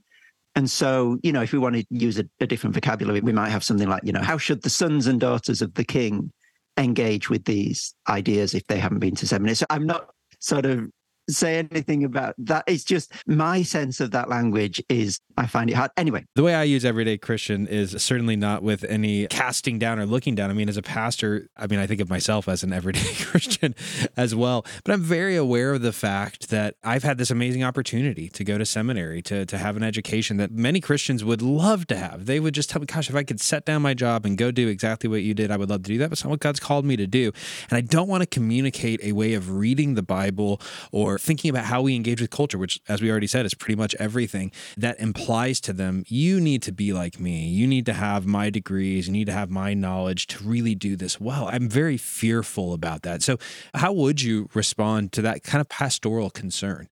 [0.55, 3.49] And so, you know, if we want to use a, a, different vocabulary, we might
[3.49, 6.31] have something like, you know, how should the sons and daughters of the king
[6.77, 9.55] engage with these ideas if they haven't been to seminary?
[9.55, 10.87] So I'm not sort of
[11.29, 12.63] say anything about that.
[12.67, 15.91] It's just my sense of that language is I find it hard.
[15.97, 20.05] Anyway, the way I use everyday Christian is certainly not with any casting down or
[20.05, 20.49] looking down.
[20.49, 23.75] I mean, as a pastor, I mean, I think of myself as an everyday Christian
[24.15, 28.29] as well, but I'm very aware of the fact that I've had this amazing opportunity
[28.29, 31.97] to go to seminary, to, to have an education that many Christians would love to
[31.97, 32.25] have.
[32.25, 34.51] They would just tell me, gosh, if I could set down my job and go
[34.51, 36.09] do exactly what you did, I would love to do that.
[36.09, 37.31] But it's not what God's called me to do.
[37.69, 40.61] And I don't want to communicate a way of reading the Bible
[40.91, 43.75] or thinking about how we engage with culture, which, as we already said, is pretty
[43.75, 47.47] much everything that implies to them, you need to be like me.
[47.47, 49.07] You need to have my degrees.
[49.07, 51.47] You need to have my knowledge to really do this well.
[51.51, 53.21] I'm very fearful about that.
[53.23, 53.37] So,
[53.73, 56.87] how would you respond to that kind of pastoral concern?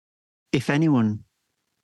[0.52, 1.24] If anyone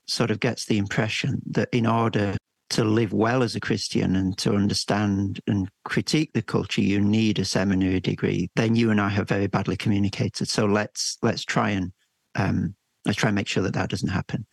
[0.08, 2.36] sort of gets the impression that in order
[2.72, 7.38] to live well as a Christian and to understand and critique the culture, you need
[7.38, 8.50] a seminary degree.
[8.56, 10.48] Then you and I have very badly communicated.
[10.48, 11.92] So let's let's try and
[12.36, 12.76] um,
[13.06, 14.46] let's try and make sure that that doesn't happen.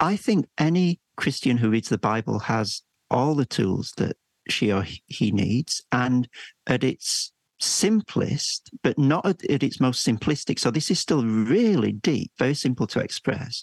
[0.00, 4.16] I think any Christian who reads the Bible has all the tools that
[4.48, 6.28] she or he needs, and
[6.66, 10.58] at its simplest, but not at, at its most simplistic.
[10.58, 13.62] So this is still really deep, very simple to express.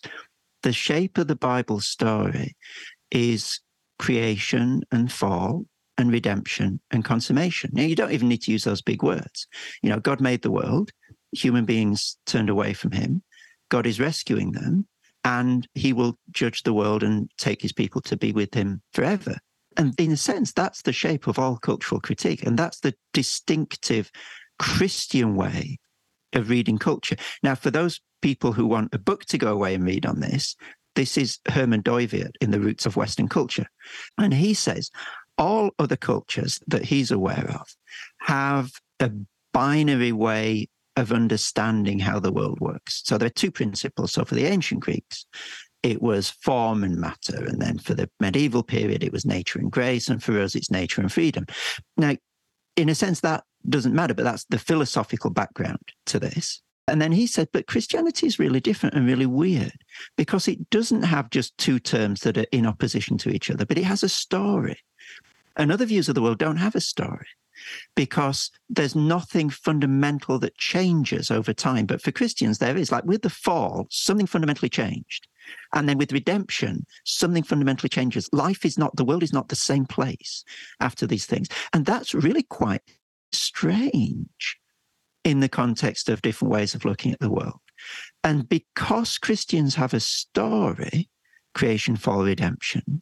[0.64, 2.56] The shape of the Bible story
[3.12, 3.60] is
[3.98, 5.66] creation and fall
[5.98, 7.72] and redemption and consummation.
[7.74, 9.48] Now, you don't even need to use those big words.
[9.84, 10.92] You know, God made the world,
[11.34, 13.22] human beings turned away from him.
[13.70, 14.88] God is rescuing them
[15.24, 19.38] and he will judge the world and take his people to be with him forever.
[19.78, 22.44] And in a sense, that's the shape of all cultural critique.
[22.44, 24.12] And that's the distinctive
[24.58, 25.80] Christian way
[26.34, 27.16] of reading culture.
[27.44, 30.56] Now, for those people who want a book to go away and read on this,
[30.96, 33.68] this is Herman Dooyeweerd in The Roots of Western Culture.
[34.18, 34.90] And he says
[35.38, 37.68] all other cultures that he's aware of
[38.20, 39.12] have a
[39.54, 43.02] binary way of understanding how the world works.
[43.06, 44.14] So there are two principles.
[44.14, 45.26] So for the ancient Greeks,
[45.84, 47.46] it was form and matter.
[47.46, 50.10] And then for the medieval period, it was nature and grace.
[50.10, 51.46] And for us, it's nature and freedom.
[51.96, 52.16] Now,
[52.76, 56.62] in a sense, that doesn't matter, but that's the philosophical background to this.
[56.88, 59.74] And then he said, but Christianity is really different and really weird
[60.18, 63.78] because it doesn't have just two terms that are in opposition to each other, but
[63.78, 64.80] it has a story.
[65.56, 67.28] And other views of the world don't have a story
[67.96, 71.86] because there's nothing fundamental that changes over time.
[71.86, 72.92] But for Christians, there is.
[72.92, 75.28] Like with the fall, something fundamentally changed.
[75.74, 78.30] And then with redemption, something fundamentally changes.
[78.32, 80.44] Life is not, the world is not the same place
[80.80, 81.48] after these things.
[81.74, 82.82] And that's really quite
[83.32, 84.58] strange
[85.24, 87.60] in the context of different ways of looking at the world.
[88.24, 91.10] And because Christians have a story,
[91.54, 93.02] creation, fall, redemption,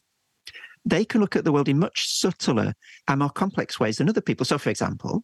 [0.89, 2.73] they can look at the world in much subtler
[3.07, 4.45] and more complex ways than other people.
[4.45, 5.23] So, for example,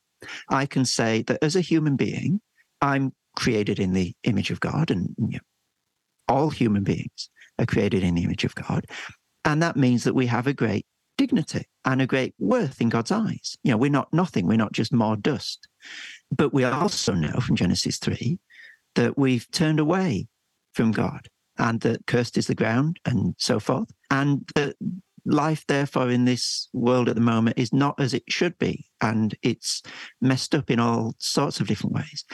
[0.50, 2.42] I can say that as a human being,
[2.82, 5.40] I'm created in the image of God, and you know,
[6.28, 8.86] all human beings are created in the image of God.
[9.46, 10.86] And that means that we have a great
[11.18, 13.56] dignity and a great worth in God's eyes.
[13.64, 15.68] You know, we're not nothing, we're not just more dust.
[16.36, 18.40] But we also know from Genesis 3
[18.96, 20.28] that we've turned away
[20.74, 23.90] from God and that cursed is the ground and so forth.
[24.10, 24.76] And that
[25.26, 28.86] life, therefore, in this world at the moment is not as it should be.
[29.02, 29.82] And it's
[30.22, 32.26] messed up in all sorts of different ways.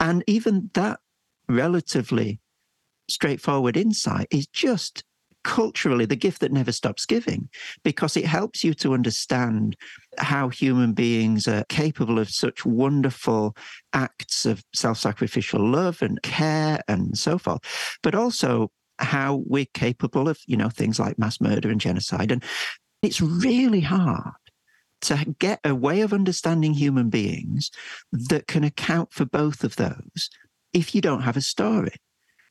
[0.00, 1.00] And even that
[1.48, 2.40] relatively
[3.08, 5.04] straightforward insight is just
[5.44, 7.48] culturally the gift that never stops giving
[7.84, 9.76] because it helps you to understand
[10.18, 13.56] how human beings are capable of such wonderful
[13.92, 17.60] acts of self sacrificial love and care and so forth,
[18.02, 22.32] but also how we're capable of, you know, things like mass murder and genocide.
[22.32, 22.42] And
[23.02, 24.32] it's really hard
[25.02, 27.70] to get a way of understanding human beings
[28.12, 30.30] that can account for both of those
[30.72, 31.94] if you don't have a story.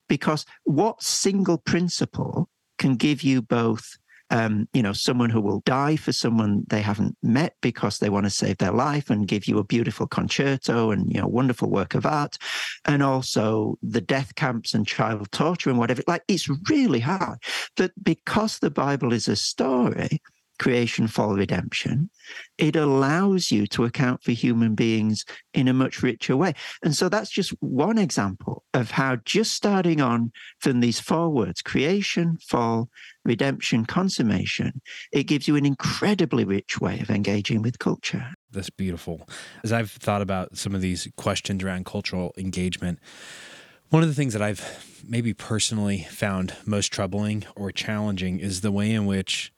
[0.07, 3.97] Because what single principle can give you both
[4.29, 8.25] um, you know, someone who will die for someone they haven't met because they want
[8.25, 11.93] to save their life and give you a beautiful concerto and, you know, wonderful work
[11.93, 12.37] of art.
[12.85, 16.01] And also the death camps and child torture and whatever.
[16.07, 17.39] Like, it's really hard.
[17.77, 20.21] But because the Bible is a story,
[20.59, 22.09] creation, fall, redemption,
[22.57, 26.53] it allows you to account for human beings in a much richer way.
[26.83, 31.61] And so that's just one example of how just starting on from these four words
[31.61, 32.89] creation, fall,
[33.23, 34.81] redemption, consummation
[35.11, 38.33] it gives you an incredibly rich way of engaging with culture.
[38.51, 39.27] That's beautiful.
[39.63, 42.99] As I've thought about some of these questions around cultural engagement,
[43.89, 48.71] one of the things that I've maybe personally found most troubling or challenging is the
[48.71, 49.51] way in which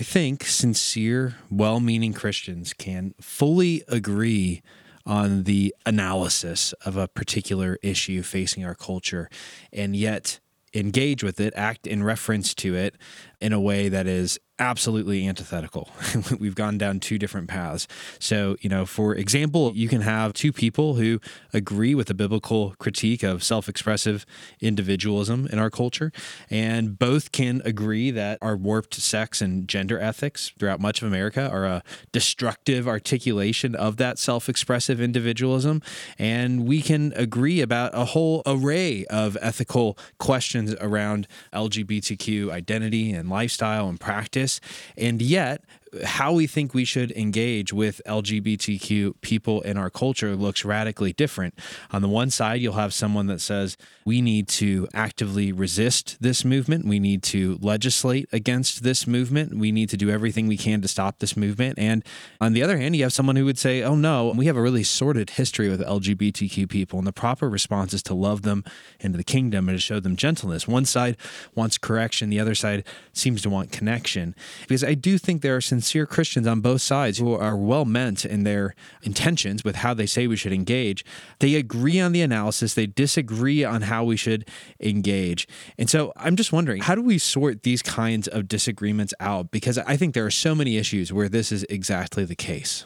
[0.00, 4.62] I think sincere, well meaning Christians can fully agree
[5.04, 9.28] on the analysis of a particular issue facing our culture
[9.74, 10.40] and yet
[10.72, 12.94] engage with it, act in reference to it
[13.40, 15.88] in a way that is absolutely antithetical.
[16.38, 17.88] We've gone down two different paths.
[18.18, 21.18] So, you know, for example, you can have two people who
[21.52, 24.26] agree with the biblical critique of self expressive
[24.60, 26.12] individualism in our culture,
[26.50, 31.48] and both can agree that our warped sex and gender ethics throughout much of America
[31.50, 31.82] are a
[32.12, 35.80] destructive articulation of that self expressive individualism.
[36.18, 43.29] And we can agree about a whole array of ethical questions around LGBTQ identity and
[43.30, 44.60] lifestyle and practice.
[44.96, 45.62] And yet,
[46.04, 51.58] how we think we should engage with LGBTQ people in our culture looks radically different.
[51.90, 56.44] On the one side, you'll have someone that says, we need to actively resist this
[56.44, 56.86] movement.
[56.86, 59.54] We need to legislate against this movement.
[59.56, 61.78] We need to do everything we can to stop this movement.
[61.78, 62.04] And
[62.40, 64.62] on the other hand, you have someone who would say, oh no, we have a
[64.62, 66.98] really sordid history with LGBTQ people.
[66.98, 68.64] And the proper response is to love them
[69.00, 70.68] into the kingdom and to show them gentleness.
[70.68, 71.16] One side
[71.54, 74.34] wants correction, the other side seems to want connection.
[74.62, 78.26] Because I do think there are sincere Christians on both sides who are well meant
[78.26, 81.06] in their intentions with how they say we should engage.
[81.38, 84.46] They agree on the analysis, they disagree on how we should
[84.78, 85.48] engage.
[85.78, 89.50] And so I'm just wondering, how do we sort these kinds of disagreements out?
[89.50, 92.84] Because I think there are so many issues where this is exactly the case.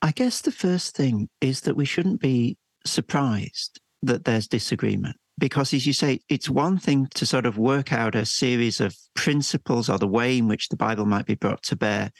[0.00, 5.72] I guess the first thing is that we shouldn't be surprised that there's disagreement because
[5.72, 9.88] as you say it's one thing to sort of work out a series of principles
[9.88, 12.10] or the way in which the bible might be brought to bear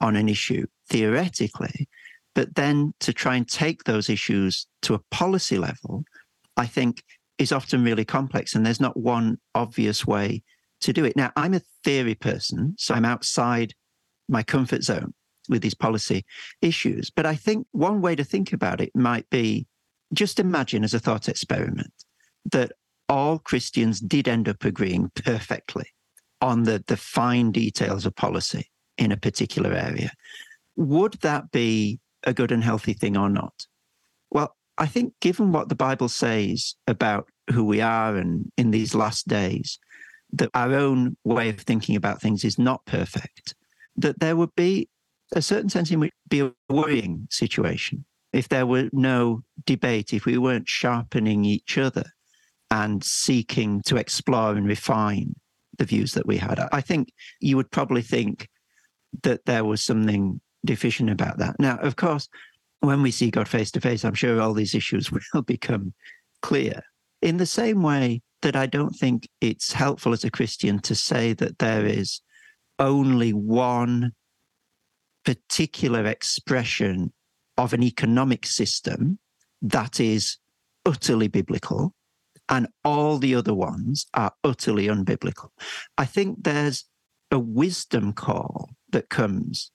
[0.00, 1.88] on an issue theoretically,
[2.34, 6.04] but then to try and take those issues to a policy level,
[6.56, 7.02] I think
[7.38, 8.54] is often really complex.
[8.54, 10.42] And there's not one obvious way
[10.80, 11.16] to do it.
[11.16, 13.74] Now, I'm a theory person, so I'm outside
[14.28, 15.14] my comfort zone
[15.48, 16.24] with these policy
[16.60, 17.10] issues.
[17.10, 19.66] But I think one way to think about it might be
[20.12, 21.92] just imagine as a thought experiment
[22.52, 22.72] that
[23.08, 25.86] all Christians did end up agreeing perfectly
[26.40, 30.10] on the, the fine details of policy in a particular area.
[30.76, 33.66] Would that be a good and healthy thing or not?
[34.30, 38.94] Well, I think given what the Bible says about who we are and in these
[38.94, 39.78] last days,
[40.32, 43.54] that our own way of thinking about things is not perfect,
[43.96, 44.88] that there would be
[45.32, 50.26] a certain sense in which be a worrying situation if there were no debate, if
[50.26, 52.04] we weren't sharpening each other
[52.70, 55.34] and seeking to explore and refine
[55.78, 56.58] the views that we had.
[56.72, 58.48] I think you would probably think
[59.22, 61.56] that there was something deficient about that.
[61.58, 62.28] Now, of course,
[62.80, 65.92] when we see God face to face, I'm sure all these issues will become
[66.42, 66.82] clear.
[67.22, 71.32] In the same way that I don't think it's helpful as a Christian to say
[71.34, 72.20] that there is
[72.78, 74.12] only one
[75.24, 77.12] particular expression
[77.56, 79.18] of an economic system
[79.62, 80.38] that is
[80.84, 81.95] utterly biblical
[82.48, 85.48] and all the other ones are utterly unbiblical.
[85.98, 86.84] I think there's
[87.30, 89.72] a wisdom call that comes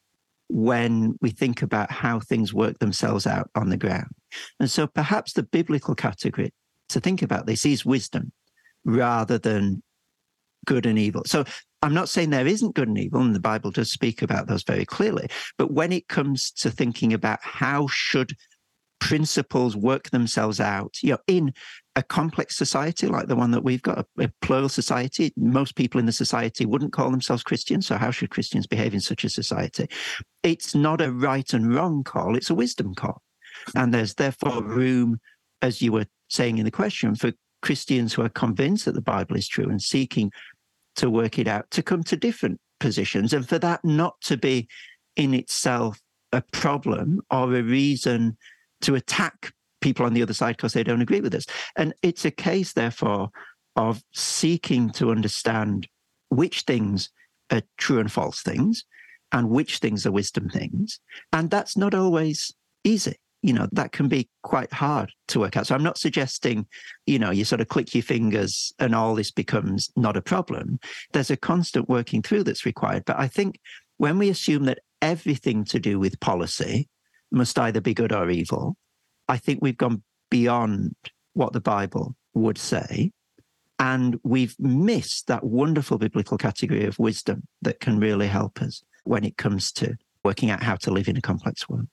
[0.47, 4.09] when we think about how things work themselves out on the ground.
[4.59, 6.53] And so perhaps the biblical category
[6.89, 8.31] to think about this is wisdom
[8.83, 9.81] rather than
[10.65, 11.23] good and evil.
[11.25, 11.43] So
[11.81, 14.63] I'm not saying there isn't good and evil, and the Bible does speak about those
[14.63, 15.27] very clearly.
[15.57, 18.33] But when it comes to thinking about how should
[18.99, 21.53] principles work themselves out, you know, in
[21.95, 25.33] a complex society like the one that we've got, a, a, plural society.
[25.35, 27.87] Most people in the society wouldn't call themselves Christians.
[27.87, 29.89] So, how should Christians behave in such a society?
[30.43, 33.21] It's not a right and wrong call, it's a wisdom call.
[33.75, 35.19] And there's therefore room,
[35.61, 39.35] as you were saying in the question, for Christians who are convinced that the Bible
[39.35, 40.31] is true and seeking
[40.95, 44.67] to work it out to come to different positions, and for that not to be
[45.17, 45.99] in itself
[46.31, 48.37] a problem or a reason
[48.81, 49.51] to attack
[49.81, 51.45] people on the other side because they don't agree with us.
[51.75, 53.29] And it's a case, therefore,
[53.75, 55.87] of seeking to understand
[56.29, 57.09] which things
[57.51, 58.85] are true and false things
[59.31, 60.99] and which things are wisdom things.
[61.33, 62.53] And that's not always
[62.83, 63.15] easy.
[63.43, 65.65] You know, that can be quite hard to work out.
[65.65, 66.67] So I'm not suggesting,
[67.07, 70.79] you know, you sort of click your fingers and all this becomes not a problem.
[71.11, 73.03] There's a constant working through that's required.
[73.05, 73.59] But I think
[73.97, 76.87] when we assume that everything to do with policy
[77.31, 78.75] must either be good or evil,
[79.27, 80.95] I think we've gone beyond
[81.33, 83.11] what the Bible would say.
[83.79, 89.23] And we've missed that wonderful biblical category of wisdom that can really help us when
[89.23, 91.87] it comes to working out how to live in a complex world.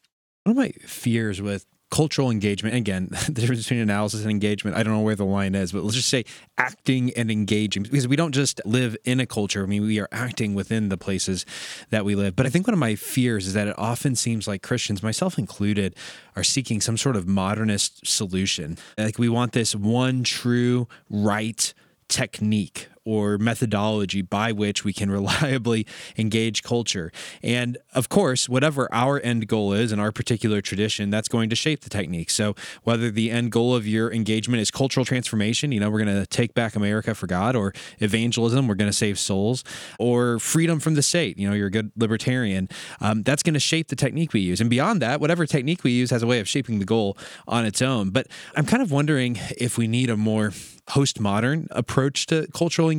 [0.45, 2.75] One of my fears with cultural engagement.
[2.75, 5.83] Again the difference between analysis and engagement i don't know where the line is but
[5.83, 6.25] let's just say
[6.57, 9.63] acting and engaging because we don't just live in a culture.
[9.63, 11.47] I mean we are acting within the places
[11.91, 12.37] that we live.
[12.37, 15.39] But i think one of my fears is that it often seems like christians myself
[15.39, 15.95] included
[16.37, 18.79] are seeking some sort of modernist solution.
[18.97, 21.73] Like we want this one true right
[22.09, 25.87] technique or methodology by which we can reliably
[26.19, 27.11] engage culture.
[27.43, 31.57] And of course, whatever our end goal is in our particular tradition, that's going to
[31.57, 32.29] shape the technique.
[32.29, 36.21] So whether the end goal of your engagement is cultural transformation, you know, we're going
[36.21, 39.65] to take back America for God, or evangelism, we're going to save souls,
[39.99, 42.69] or freedom from the state, you know, you're a good libertarian,
[43.01, 44.61] um, that's going to shape the technique we use.
[44.61, 47.65] And beyond that, whatever technique we use has a way of shaping the goal on
[47.65, 48.11] its own.
[48.11, 50.53] But I'm kind of wondering if we need a more
[50.89, 52.98] postmodern approach to cultural engagement,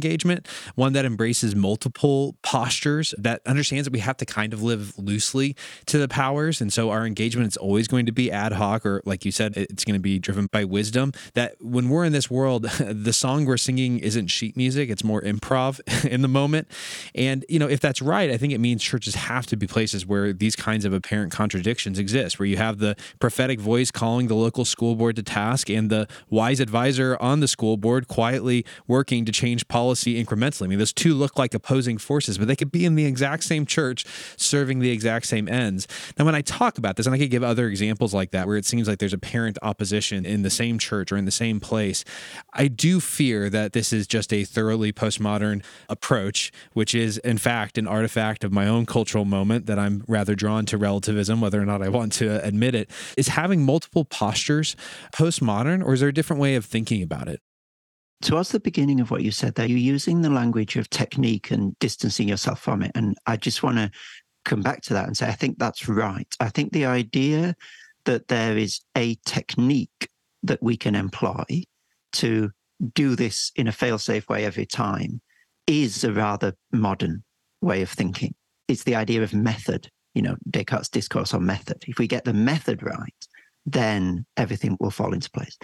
[0.75, 5.55] one that embraces multiple postures, that understands that we have to kind of live loosely
[5.85, 6.61] to the powers.
[6.61, 9.55] And so our engagement is always going to be ad hoc, or like you said,
[9.55, 11.11] it's going to be driven by wisdom.
[11.33, 15.21] That when we're in this world, the song we're singing isn't sheet music, it's more
[15.21, 15.79] improv
[16.09, 16.67] in the moment.
[17.13, 20.05] And, you know, if that's right, I think it means churches have to be places
[20.05, 24.35] where these kinds of apparent contradictions exist, where you have the prophetic voice calling the
[24.35, 29.25] local school board to task and the wise advisor on the school board quietly working
[29.25, 30.63] to change policy incrementally.
[30.63, 33.43] I mean, those two look like opposing forces, but they could be in the exact
[33.43, 34.05] same church
[34.37, 35.87] serving the exact same ends.
[36.17, 38.57] Now, when I talk about this, and I could give other examples like that where
[38.57, 42.03] it seems like there's apparent opposition in the same church or in the same place,
[42.53, 47.77] I do fear that this is just a thoroughly postmodern approach, which is, in fact,
[47.77, 51.65] an artifact of my own cultural moment that I'm rather drawn to relativism, whether or
[51.65, 52.89] not I want to admit it.
[53.17, 54.75] Is having multiple postures
[55.13, 57.41] postmodern, or is there a different way of thinking about it?
[58.21, 61.77] Towards the beginning of what you said there, you're using the language of technique and
[61.79, 62.91] distancing yourself from it.
[62.95, 63.91] And I just want to
[64.45, 66.27] come back to that and say, I think that's right.
[66.39, 67.55] I think the idea
[68.05, 70.09] that there is a technique
[70.43, 71.43] that we can employ
[72.13, 72.51] to
[72.93, 75.21] do this in a fail-safe way every time
[75.67, 77.23] is a rather modern
[77.61, 78.33] way of thinking.
[78.67, 81.83] It's the idea of method, you know, Descartes' discourse on method.
[81.87, 83.27] If we get the method right,
[83.65, 85.57] then everything will fall into place.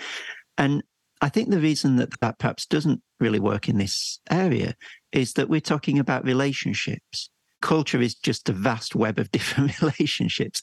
[0.57, 0.83] And
[1.21, 4.75] I think the reason that that perhaps doesn't really work in this area
[5.11, 7.29] is that we're talking about relationships.
[7.61, 10.61] Culture is just a vast web of different relationships.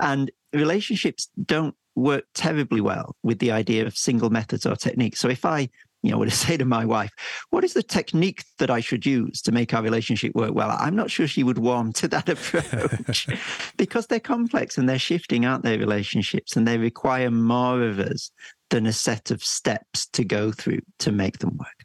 [0.00, 5.20] And relationships don't work terribly well with the idea of single methods or techniques.
[5.20, 5.68] So if I
[6.02, 7.10] you know, were to say to my wife,
[7.50, 10.76] what is the technique that I should use to make our relationship work well?
[10.78, 13.28] I'm not sure she would warm to that approach
[13.76, 16.56] because they're complex and they're shifting, aren't they, relationships?
[16.56, 18.30] And they require more of us
[18.72, 21.84] than a set of steps to go through to make them work.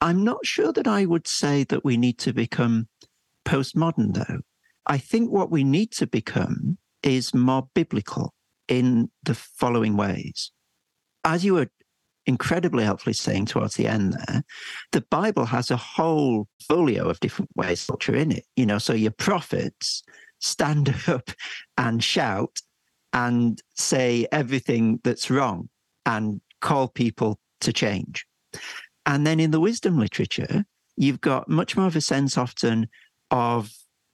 [0.00, 2.88] I'm not sure that I would say that we need to become
[3.46, 4.40] postmodern, though.
[4.84, 8.34] I think what we need to become is more biblical
[8.66, 10.50] in the following ways.
[11.24, 11.68] As you were
[12.26, 14.42] incredibly helpfully saying towards the end there,
[14.90, 18.44] the Bible has a whole folio of different ways culture in it.
[18.56, 20.02] You know, so your prophets
[20.40, 21.30] stand up
[21.78, 22.58] and shout
[23.12, 25.68] and say everything that's wrong
[26.06, 28.26] and call people to change.
[29.06, 30.64] And then in the wisdom literature,
[30.96, 32.88] you've got much more of a sense often
[33.30, 33.70] of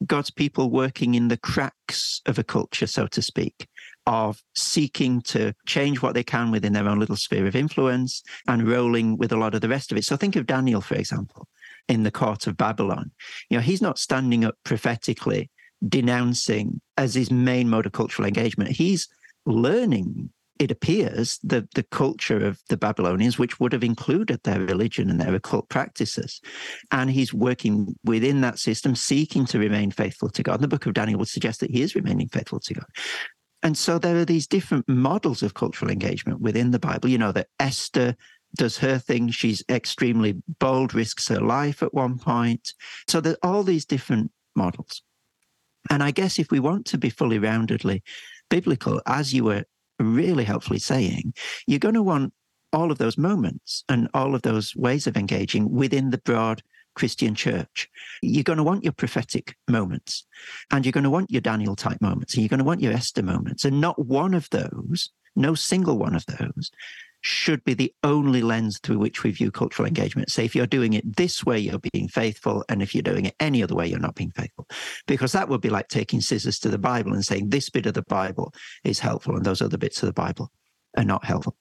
[0.07, 3.69] God's people working in the cracks of a culture, so to speak,
[4.07, 8.67] of seeking to change what they can within their own little sphere of influence and
[8.67, 10.05] rolling with a lot of the rest of it.
[10.05, 11.49] So think of Daniel, for example,
[11.87, 13.11] in the court of Babylon.
[13.51, 15.51] You know, he's not standing up prophetically
[15.87, 18.71] denouncing as his main mode of cultural engagement.
[18.71, 19.07] He's
[19.45, 20.31] learning
[20.61, 25.19] it appears, the, the culture of the Babylonians, which would have included their religion and
[25.19, 26.39] their occult practices.
[26.93, 30.57] And he's working within that system, seeking to remain faithful to God.
[30.57, 32.85] And the book of Daniel would suggest that he is remaining faithful to God.
[33.63, 37.09] And so there are these different models of cultural engagement within the Bible.
[37.09, 38.15] You know, that Esther
[38.55, 39.31] does her thing.
[39.31, 42.75] She's extremely bold, risks her life at one point.
[43.09, 45.03] So there are all these different models.
[45.89, 48.03] And I guess if we want to be fully roundedly
[48.51, 49.65] biblical, as you were
[50.01, 51.35] really helpfully saying,
[51.67, 52.33] you're going to want
[52.73, 56.63] all of those moments and all of those ways of engaging within the broad
[56.95, 57.89] Christian church.
[58.23, 60.27] You're going to want your prophetic moments
[60.71, 62.93] and you're going to want your Daniel type moments and you're going to want your
[62.93, 63.65] Esther moments.
[63.65, 66.71] And not one of those, no single one of those,
[67.23, 70.31] should be the only lens through which we view cultural engagement.
[70.31, 72.65] Say, if you're doing it this way, you're being faithful.
[72.69, 74.67] And if you're doing it any other way, you're not being faithful.
[75.07, 77.95] Because that would be like taking scissors to the Bible and saying this bit of
[77.95, 78.55] the Bible
[78.85, 80.51] is helpful and those other bits of the Bible
[80.97, 81.57] are not helpful.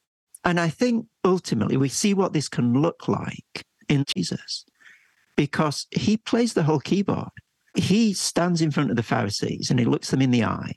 [0.45, 4.66] And I think ultimately we see what this can look like in Jesus
[5.36, 7.30] because he plays the whole keyboard.
[7.76, 10.74] He stands in front of the Pharisees and he looks them in the eye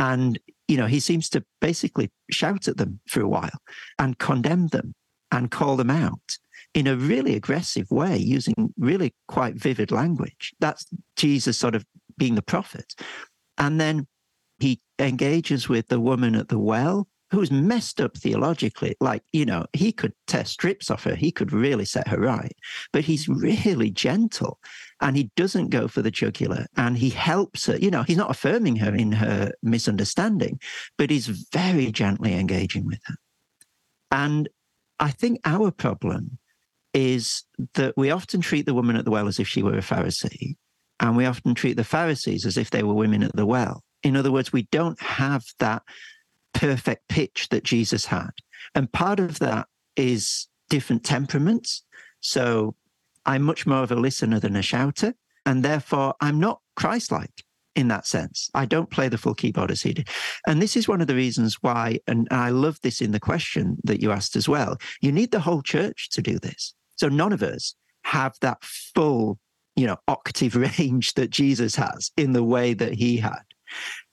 [0.00, 3.60] and you know, he seems to basically shout at them for a while
[3.98, 4.94] and condemn them
[5.32, 6.38] and call them out
[6.74, 10.52] in a really aggressive way, using really quite vivid language.
[10.60, 10.86] That's
[11.16, 11.84] Jesus sort of
[12.16, 12.94] being the prophet.
[13.58, 14.06] And then
[14.60, 18.96] he engages with the woman at the well who's messed up theologically.
[19.00, 22.52] Like, you know, he could tear strips off her, he could really set her right,
[22.92, 24.58] but he's really gentle
[25.00, 27.76] and he doesn't go for the jugular and he helps her.
[27.76, 30.60] You know, he's not affirming her in her misunderstanding,
[30.98, 33.14] but he's very gently engaging with her.
[34.10, 34.48] And
[34.98, 36.38] I think our problem
[36.92, 39.82] is that we often treat the woman at the well as if she were a
[39.82, 40.56] Pharisee,
[40.98, 43.82] and we often treat the Pharisees as if they were women at the well.
[44.02, 45.82] In other words, we don't have that
[46.52, 48.30] perfect pitch that Jesus had.
[48.74, 51.82] And part of that is different temperaments.
[52.20, 52.74] So
[53.26, 55.14] I'm much more of a listener than a shouter.
[55.46, 57.44] And therefore, I'm not Christ like
[57.74, 58.50] in that sense.
[58.54, 60.08] I don't play the full keyboard as he did.
[60.46, 63.78] And this is one of the reasons why, and I love this in the question
[63.84, 64.76] that you asked as well.
[65.00, 66.74] You need the whole church to do this.
[66.96, 67.74] So none of us
[68.04, 69.38] have that full,
[69.76, 73.42] you know, octave range that Jesus has in the way that he had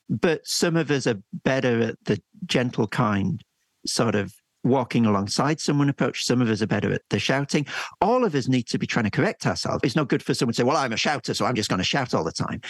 [0.10, 3.44] but some of us are better at the gentle kind
[3.86, 4.34] sort of
[4.64, 6.26] walking alongside someone approach.
[6.26, 7.66] Some of us are better at the shouting.
[8.02, 9.82] All of us need to be trying to correct ourselves.
[9.84, 11.80] It's not good for someone to say, Well, I'm a shouter, so I'm just going
[11.80, 12.62] to shout all the time.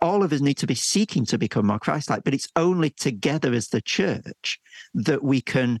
[0.00, 2.90] All of us need to be seeking to become more Christ like, but it's only
[2.90, 4.58] together as the church
[4.94, 5.78] that we can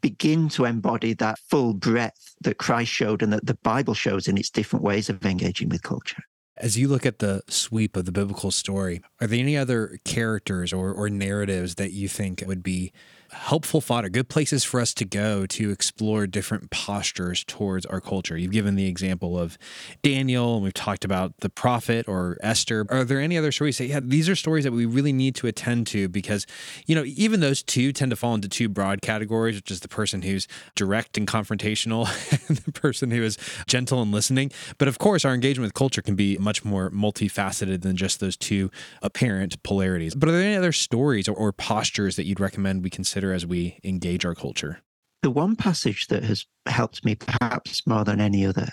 [0.00, 4.38] begin to embody that full breadth that Christ showed and that the Bible shows in
[4.38, 6.22] its different ways of engaging with culture.
[6.56, 10.72] As you look at the sweep of the biblical story, are there any other characters
[10.72, 12.92] or, or narratives that you think would be
[13.32, 18.36] helpful fodder, good places for us to go to explore different postures towards our culture.
[18.36, 19.56] You've given the example of
[20.02, 22.86] Daniel, and we've talked about the prophet or Esther.
[22.90, 25.46] Are there any other stories that, yeah, these are stories that we really need to
[25.46, 26.46] attend to because,
[26.86, 29.88] you know, even those two tend to fall into two broad categories, which is the
[29.88, 32.06] person who's direct and confrontational
[32.48, 34.52] and the person who is gentle and listening.
[34.78, 38.36] But of course, our engagement with culture can be much more multifaceted than just those
[38.36, 38.70] two
[39.00, 40.14] apparent polarities.
[40.14, 43.21] But are there any other stories or, or postures that you'd recommend we consider?
[43.22, 44.80] Consider as we engage our culture?
[45.22, 48.68] The one passage that has helped me perhaps more than any other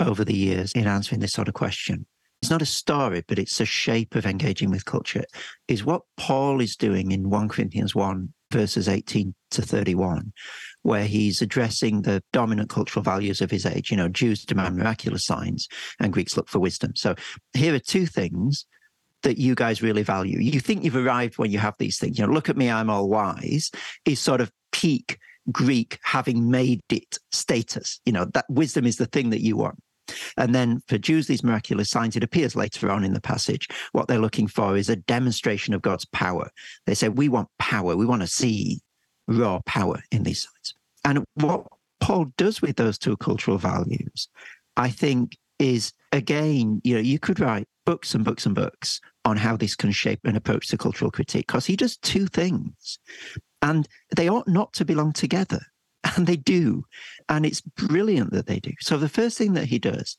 [0.00, 2.06] over the years in answering this sort of question
[2.40, 5.22] it's not a story, but it's a shape of engaging with culture,
[5.68, 10.32] is what Paul is doing in 1 Corinthians 1, verses 18 to 31,
[10.82, 13.92] where he's addressing the dominant cultural values of his age.
[13.92, 15.68] You know, Jews demand miraculous signs
[16.00, 16.96] and Greeks look for wisdom.
[16.96, 17.14] So
[17.54, 18.66] here are two things
[19.22, 20.38] that you guys really value.
[20.38, 22.18] You think you've arrived when you have these things.
[22.18, 23.70] You know, look at me, I'm all wise,
[24.04, 25.18] is sort of peak
[25.50, 28.00] Greek having made it status.
[28.04, 29.78] You know, that wisdom is the thing that you want.
[30.36, 34.08] And then for Jews, these miraculous signs, it appears later on in the passage, what
[34.08, 36.50] they're looking for is a demonstration of God's power.
[36.86, 37.96] They say, We want power.
[37.96, 38.80] We want to see
[39.28, 40.74] raw power in these signs.
[41.04, 41.66] And what
[42.00, 44.28] Paul does with those two cultural values,
[44.76, 49.36] I think, is again, you know, you could write books and books and books on
[49.36, 52.98] how this can shape an approach to cultural critique because he does two things
[53.62, 55.60] and they ought not to belong together
[56.16, 56.84] and they do
[57.28, 58.72] and it's brilliant that they do.
[58.80, 60.16] So the first thing that he does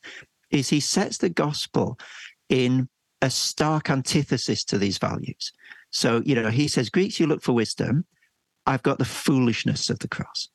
[0.49, 1.97] is he sets the gospel
[2.49, 2.89] in
[3.21, 5.51] a stark antithesis to these values.
[5.91, 8.05] So you know he says greeks you look for wisdom.
[8.65, 10.47] I've got the foolishness of the cross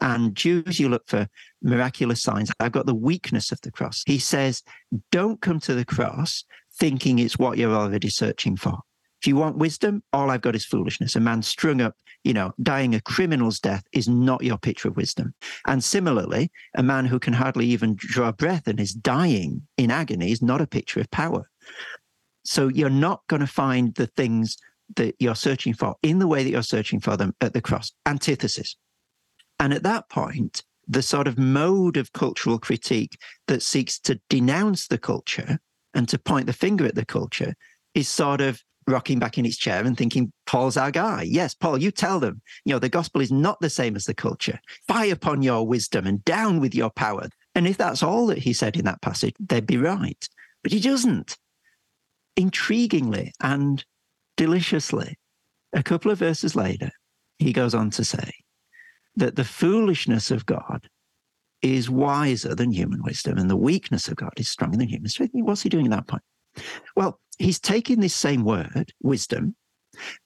[0.00, 1.26] and Jews, you look for
[1.62, 2.50] miraculous signs.
[2.60, 4.02] I've got the weakness of the cross.
[4.06, 4.62] He says,
[5.10, 6.44] don't come to the cross
[6.78, 8.78] thinking it's what you're already searching for.
[9.22, 11.16] If you want wisdom, all I've got is foolishness.
[11.16, 14.96] A man strung up, you know, dying a criminal's death is not your picture of
[14.96, 15.34] wisdom.
[15.66, 20.30] And similarly, a man who can hardly even draw breath and is dying in agony
[20.30, 21.48] is not a picture of power.
[22.44, 24.58] So you're not going to find the things
[24.96, 27.92] that you're searching for in the way that you're searching for them at the cross.
[28.04, 28.76] Antithesis.
[29.64, 34.88] And at that point, the sort of mode of cultural critique that seeks to denounce
[34.88, 35.58] the culture
[35.94, 37.54] and to point the finger at the culture
[37.94, 41.22] is sort of rocking back in its chair and thinking, Paul's our guy.
[41.22, 44.12] Yes, Paul, you tell them, you know, the gospel is not the same as the
[44.12, 44.60] culture.
[44.86, 47.30] Fie upon your wisdom and down with your power.
[47.54, 50.28] And if that's all that he said in that passage, they'd be right.
[50.62, 51.38] But he doesn't.
[52.36, 53.82] Intriguingly and
[54.36, 55.16] deliciously,
[55.72, 56.90] a couple of verses later,
[57.38, 58.30] he goes on to say,
[59.16, 60.88] that the foolishness of God
[61.62, 65.32] is wiser than human wisdom and the weakness of God is stronger than human strength.
[65.34, 66.22] What's he doing at that point?
[66.94, 69.56] Well, he's taking this same word, wisdom,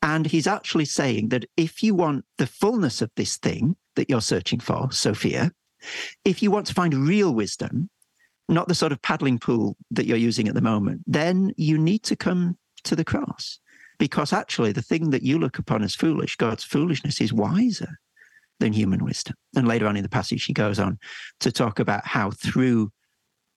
[0.03, 4.21] and he's actually saying that if you want the fullness of this thing that you're
[4.21, 5.53] searching for, Sophia,
[6.25, 7.89] if you want to find real wisdom,
[8.49, 12.03] not the sort of paddling pool that you're using at the moment, then you need
[12.05, 13.61] to come to the cross.
[13.99, 17.99] Because actually, the thing that you look upon as foolish, God's foolishness, is wiser
[18.61, 19.35] than human wisdom.
[19.57, 20.99] And later on in the passage, he goes on
[21.41, 22.91] to talk about how through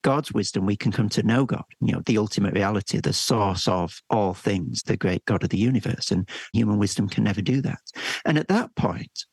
[0.02, 3.68] God's wisdom we can come to know God, you know, the ultimate reality, the source
[3.68, 6.10] of all things, the great God of the universe.
[6.10, 7.80] And human wisdom can never do that.
[8.24, 9.26] And at that point,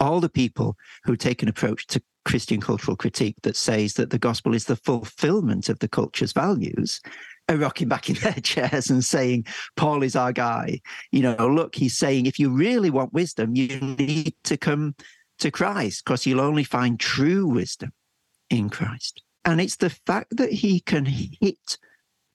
[0.00, 4.18] all the people who take an approach to Christian cultural critique that says that the
[4.18, 7.00] gospel is the fulfillment of the culture's values
[7.56, 9.46] rocking back in their chairs and saying,
[9.76, 10.80] Paul is our guy.
[11.12, 14.94] You know, look, he's saying if you really want wisdom, you need to come
[15.38, 17.92] to Christ because you'll only find true wisdom
[18.50, 19.22] in Christ.
[19.44, 21.78] And it's the fact that he can hit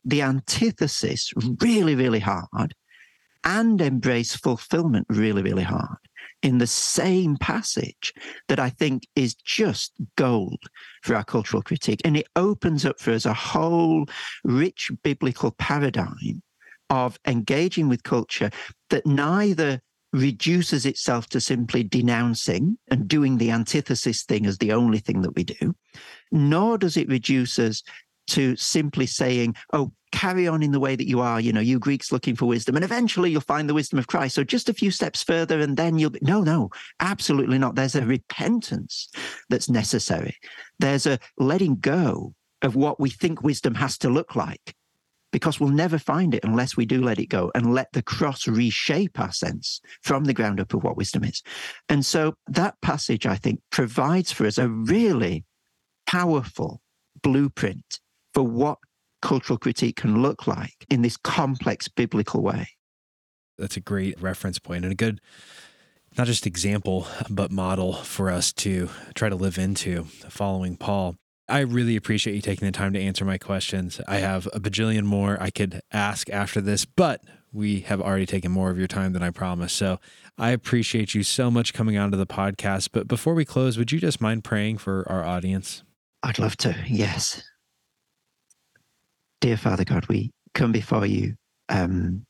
[0.06, 2.74] the antithesis really, really hard
[3.44, 5.98] and embrace fulfillment really, really hard
[6.44, 8.14] in the same passage
[8.50, 10.60] that I think is just gold
[11.02, 12.02] for our cultural critique.
[12.06, 14.06] And it opens up for us a whole
[14.44, 16.44] rich biblical paradigm
[16.90, 18.52] of engaging with culture
[18.90, 19.82] that neither
[20.12, 25.36] reduces itself to simply denouncing and doing the antithesis thing as the only thing that
[25.36, 25.74] we do,
[26.32, 27.82] nor does it reduce us
[28.28, 31.42] to simply saying, oh, carry on in the way that you are.
[31.42, 34.36] You know, you Greeks looking for wisdom, and eventually you'll find the wisdom of Christ.
[34.36, 36.20] So just a few steps further, and then you'll be.
[36.22, 36.70] No, no,
[37.00, 37.76] absolutely not.
[37.76, 39.10] There's a repentance
[39.50, 40.38] that's necessary.
[40.80, 44.76] There's a letting go of what we think wisdom has to look like,
[45.32, 48.48] because we'll never find it unless we do let it go and let the cross
[48.48, 51.42] reshape our sense from the ground up of what wisdom is.
[51.90, 55.44] And so that passage, I think, provides for us a really
[56.06, 56.82] powerful
[57.22, 58.00] blueprint
[58.34, 58.80] for what
[59.22, 62.68] cultural critique can look like in this complex biblical way.
[63.58, 65.22] That's a great reference point and a good,
[66.18, 71.16] not just example, but model for us to try to live into following Paul.
[71.48, 74.02] I really appreciate you taking the time to answer my questions.
[74.08, 77.22] I have a bajillion more I could ask after this, but
[77.52, 79.76] we have already taken more of your time than I promised.
[79.76, 80.00] So
[80.38, 82.90] I appreciate you so much coming onto the podcast.
[82.92, 85.84] But before we close, would you just mind praying for our audience?
[86.24, 87.44] I'd love to, yes.
[89.44, 91.36] Dear Father God, we come before you
[91.68, 92.26] um,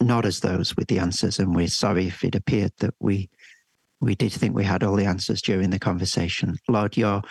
[0.00, 3.28] not as those with the answers, and we're sorry if it appeared that we
[4.00, 6.56] we did think we had all the answers during the conversation.
[6.68, 7.22] Lord, your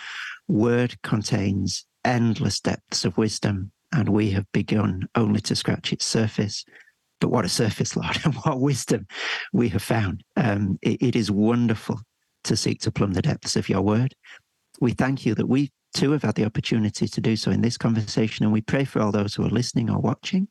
[0.50, 6.66] word contains endless depths of wisdom, and we have begun only to scratch its surface.
[7.22, 9.08] But what a surface, Lord, and what wisdom
[9.54, 10.22] we have found.
[10.36, 12.02] Um, it, it is wonderful
[12.44, 14.16] to seek to plumb the depths of your word.
[14.82, 17.78] We thank you that we too have had the opportunity to do so in this
[17.78, 18.44] conversation.
[18.44, 20.48] And we pray for all those who are listening or watching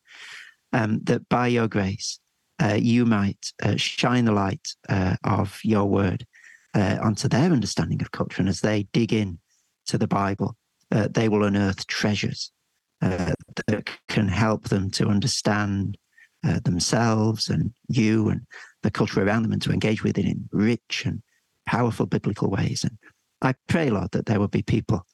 [0.73, 2.19] um, that by your grace,
[2.63, 6.27] uh, you might uh, shine the light uh, of your word
[6.75, 8.41] uh, onto their understanding of culture.
[8.41, 9.39] And as they dig in
[9.87, 10.57] to the Bible,
[10.91, 12.53] uh, they will unearth treasures
[13.01, 13.33] uh,
[13.67, 15.99] that can help them to understand
[16.65, 18.41] themselves and you and
[18.83, 21.23] the culture around them and to engage with it in rich and
[21.67, 22.83] powerful biblical ways.
[22.83, 22.99] And
[23.43, 25.07] I pray, Lord, that there will be people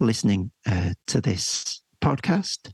[0.00, 2.72] listening uh, to this podcast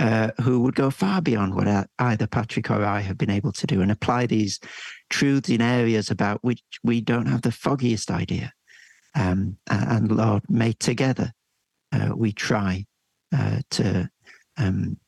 [0.00, 3.66] uh, who would go far beyond what either Patrick or I have been able to
[3.66, 4.58] do and apply these
[5.10, 8.52] truths in areas about which we don't have the foggiest idea.
[9.14, 11.32] Um, and Lord, may together
[11.92, 12.84] uh, we try
[13.34, 14.10] uh, to
[14.56, 14.98] um,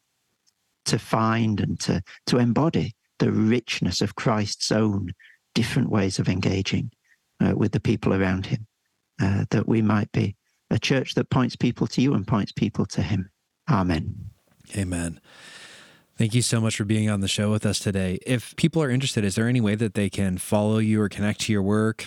[0.84, 5.12] to find and to to embody the richness of Christ's own
[5.54, 6.92] different ways of engaging
[7.40, 8.66] uh, with the people around him,
[9.20, 10.36] uh, that we might be
[10.77, 13.31] a church that points people to you and points people to Him.
[13.68, 14.14] Amen.
[14.77, 15.20] Amen.
[16.16, 18.18] Thank you so much for being on the show with us today.
[18.27, 21.41] If people are interested, is there any way that they can follow you or connect
[21.43, 22.07] to your work?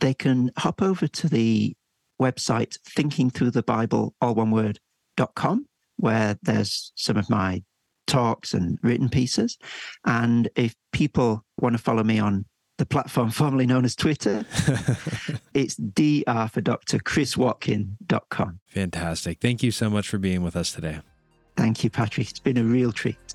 [0.00, 1.74] They can hop over to the
[2.20, 4.78] website thinkingthroughthebible, all one word,
[5.16, 5.66] dot com,
[5.96, 7.62] where there's some of my
[8.06, 9.58] talks and written pieces.
[10.06, 12.46] And if people want to follow me on
[12.78, 14.46] the platform formerly known as Twitter.
[15.54, 16.98] it's dr for Dr.
[16.98, 18.60] chriswatkin.com.
[18.68, 19.40] Fantastic.
[19.40, 21.00] Thank you so much for being with us today.
[21.56, 22.30] Thank you, Patrick.
[22.30, 23.34] It's been a real treat.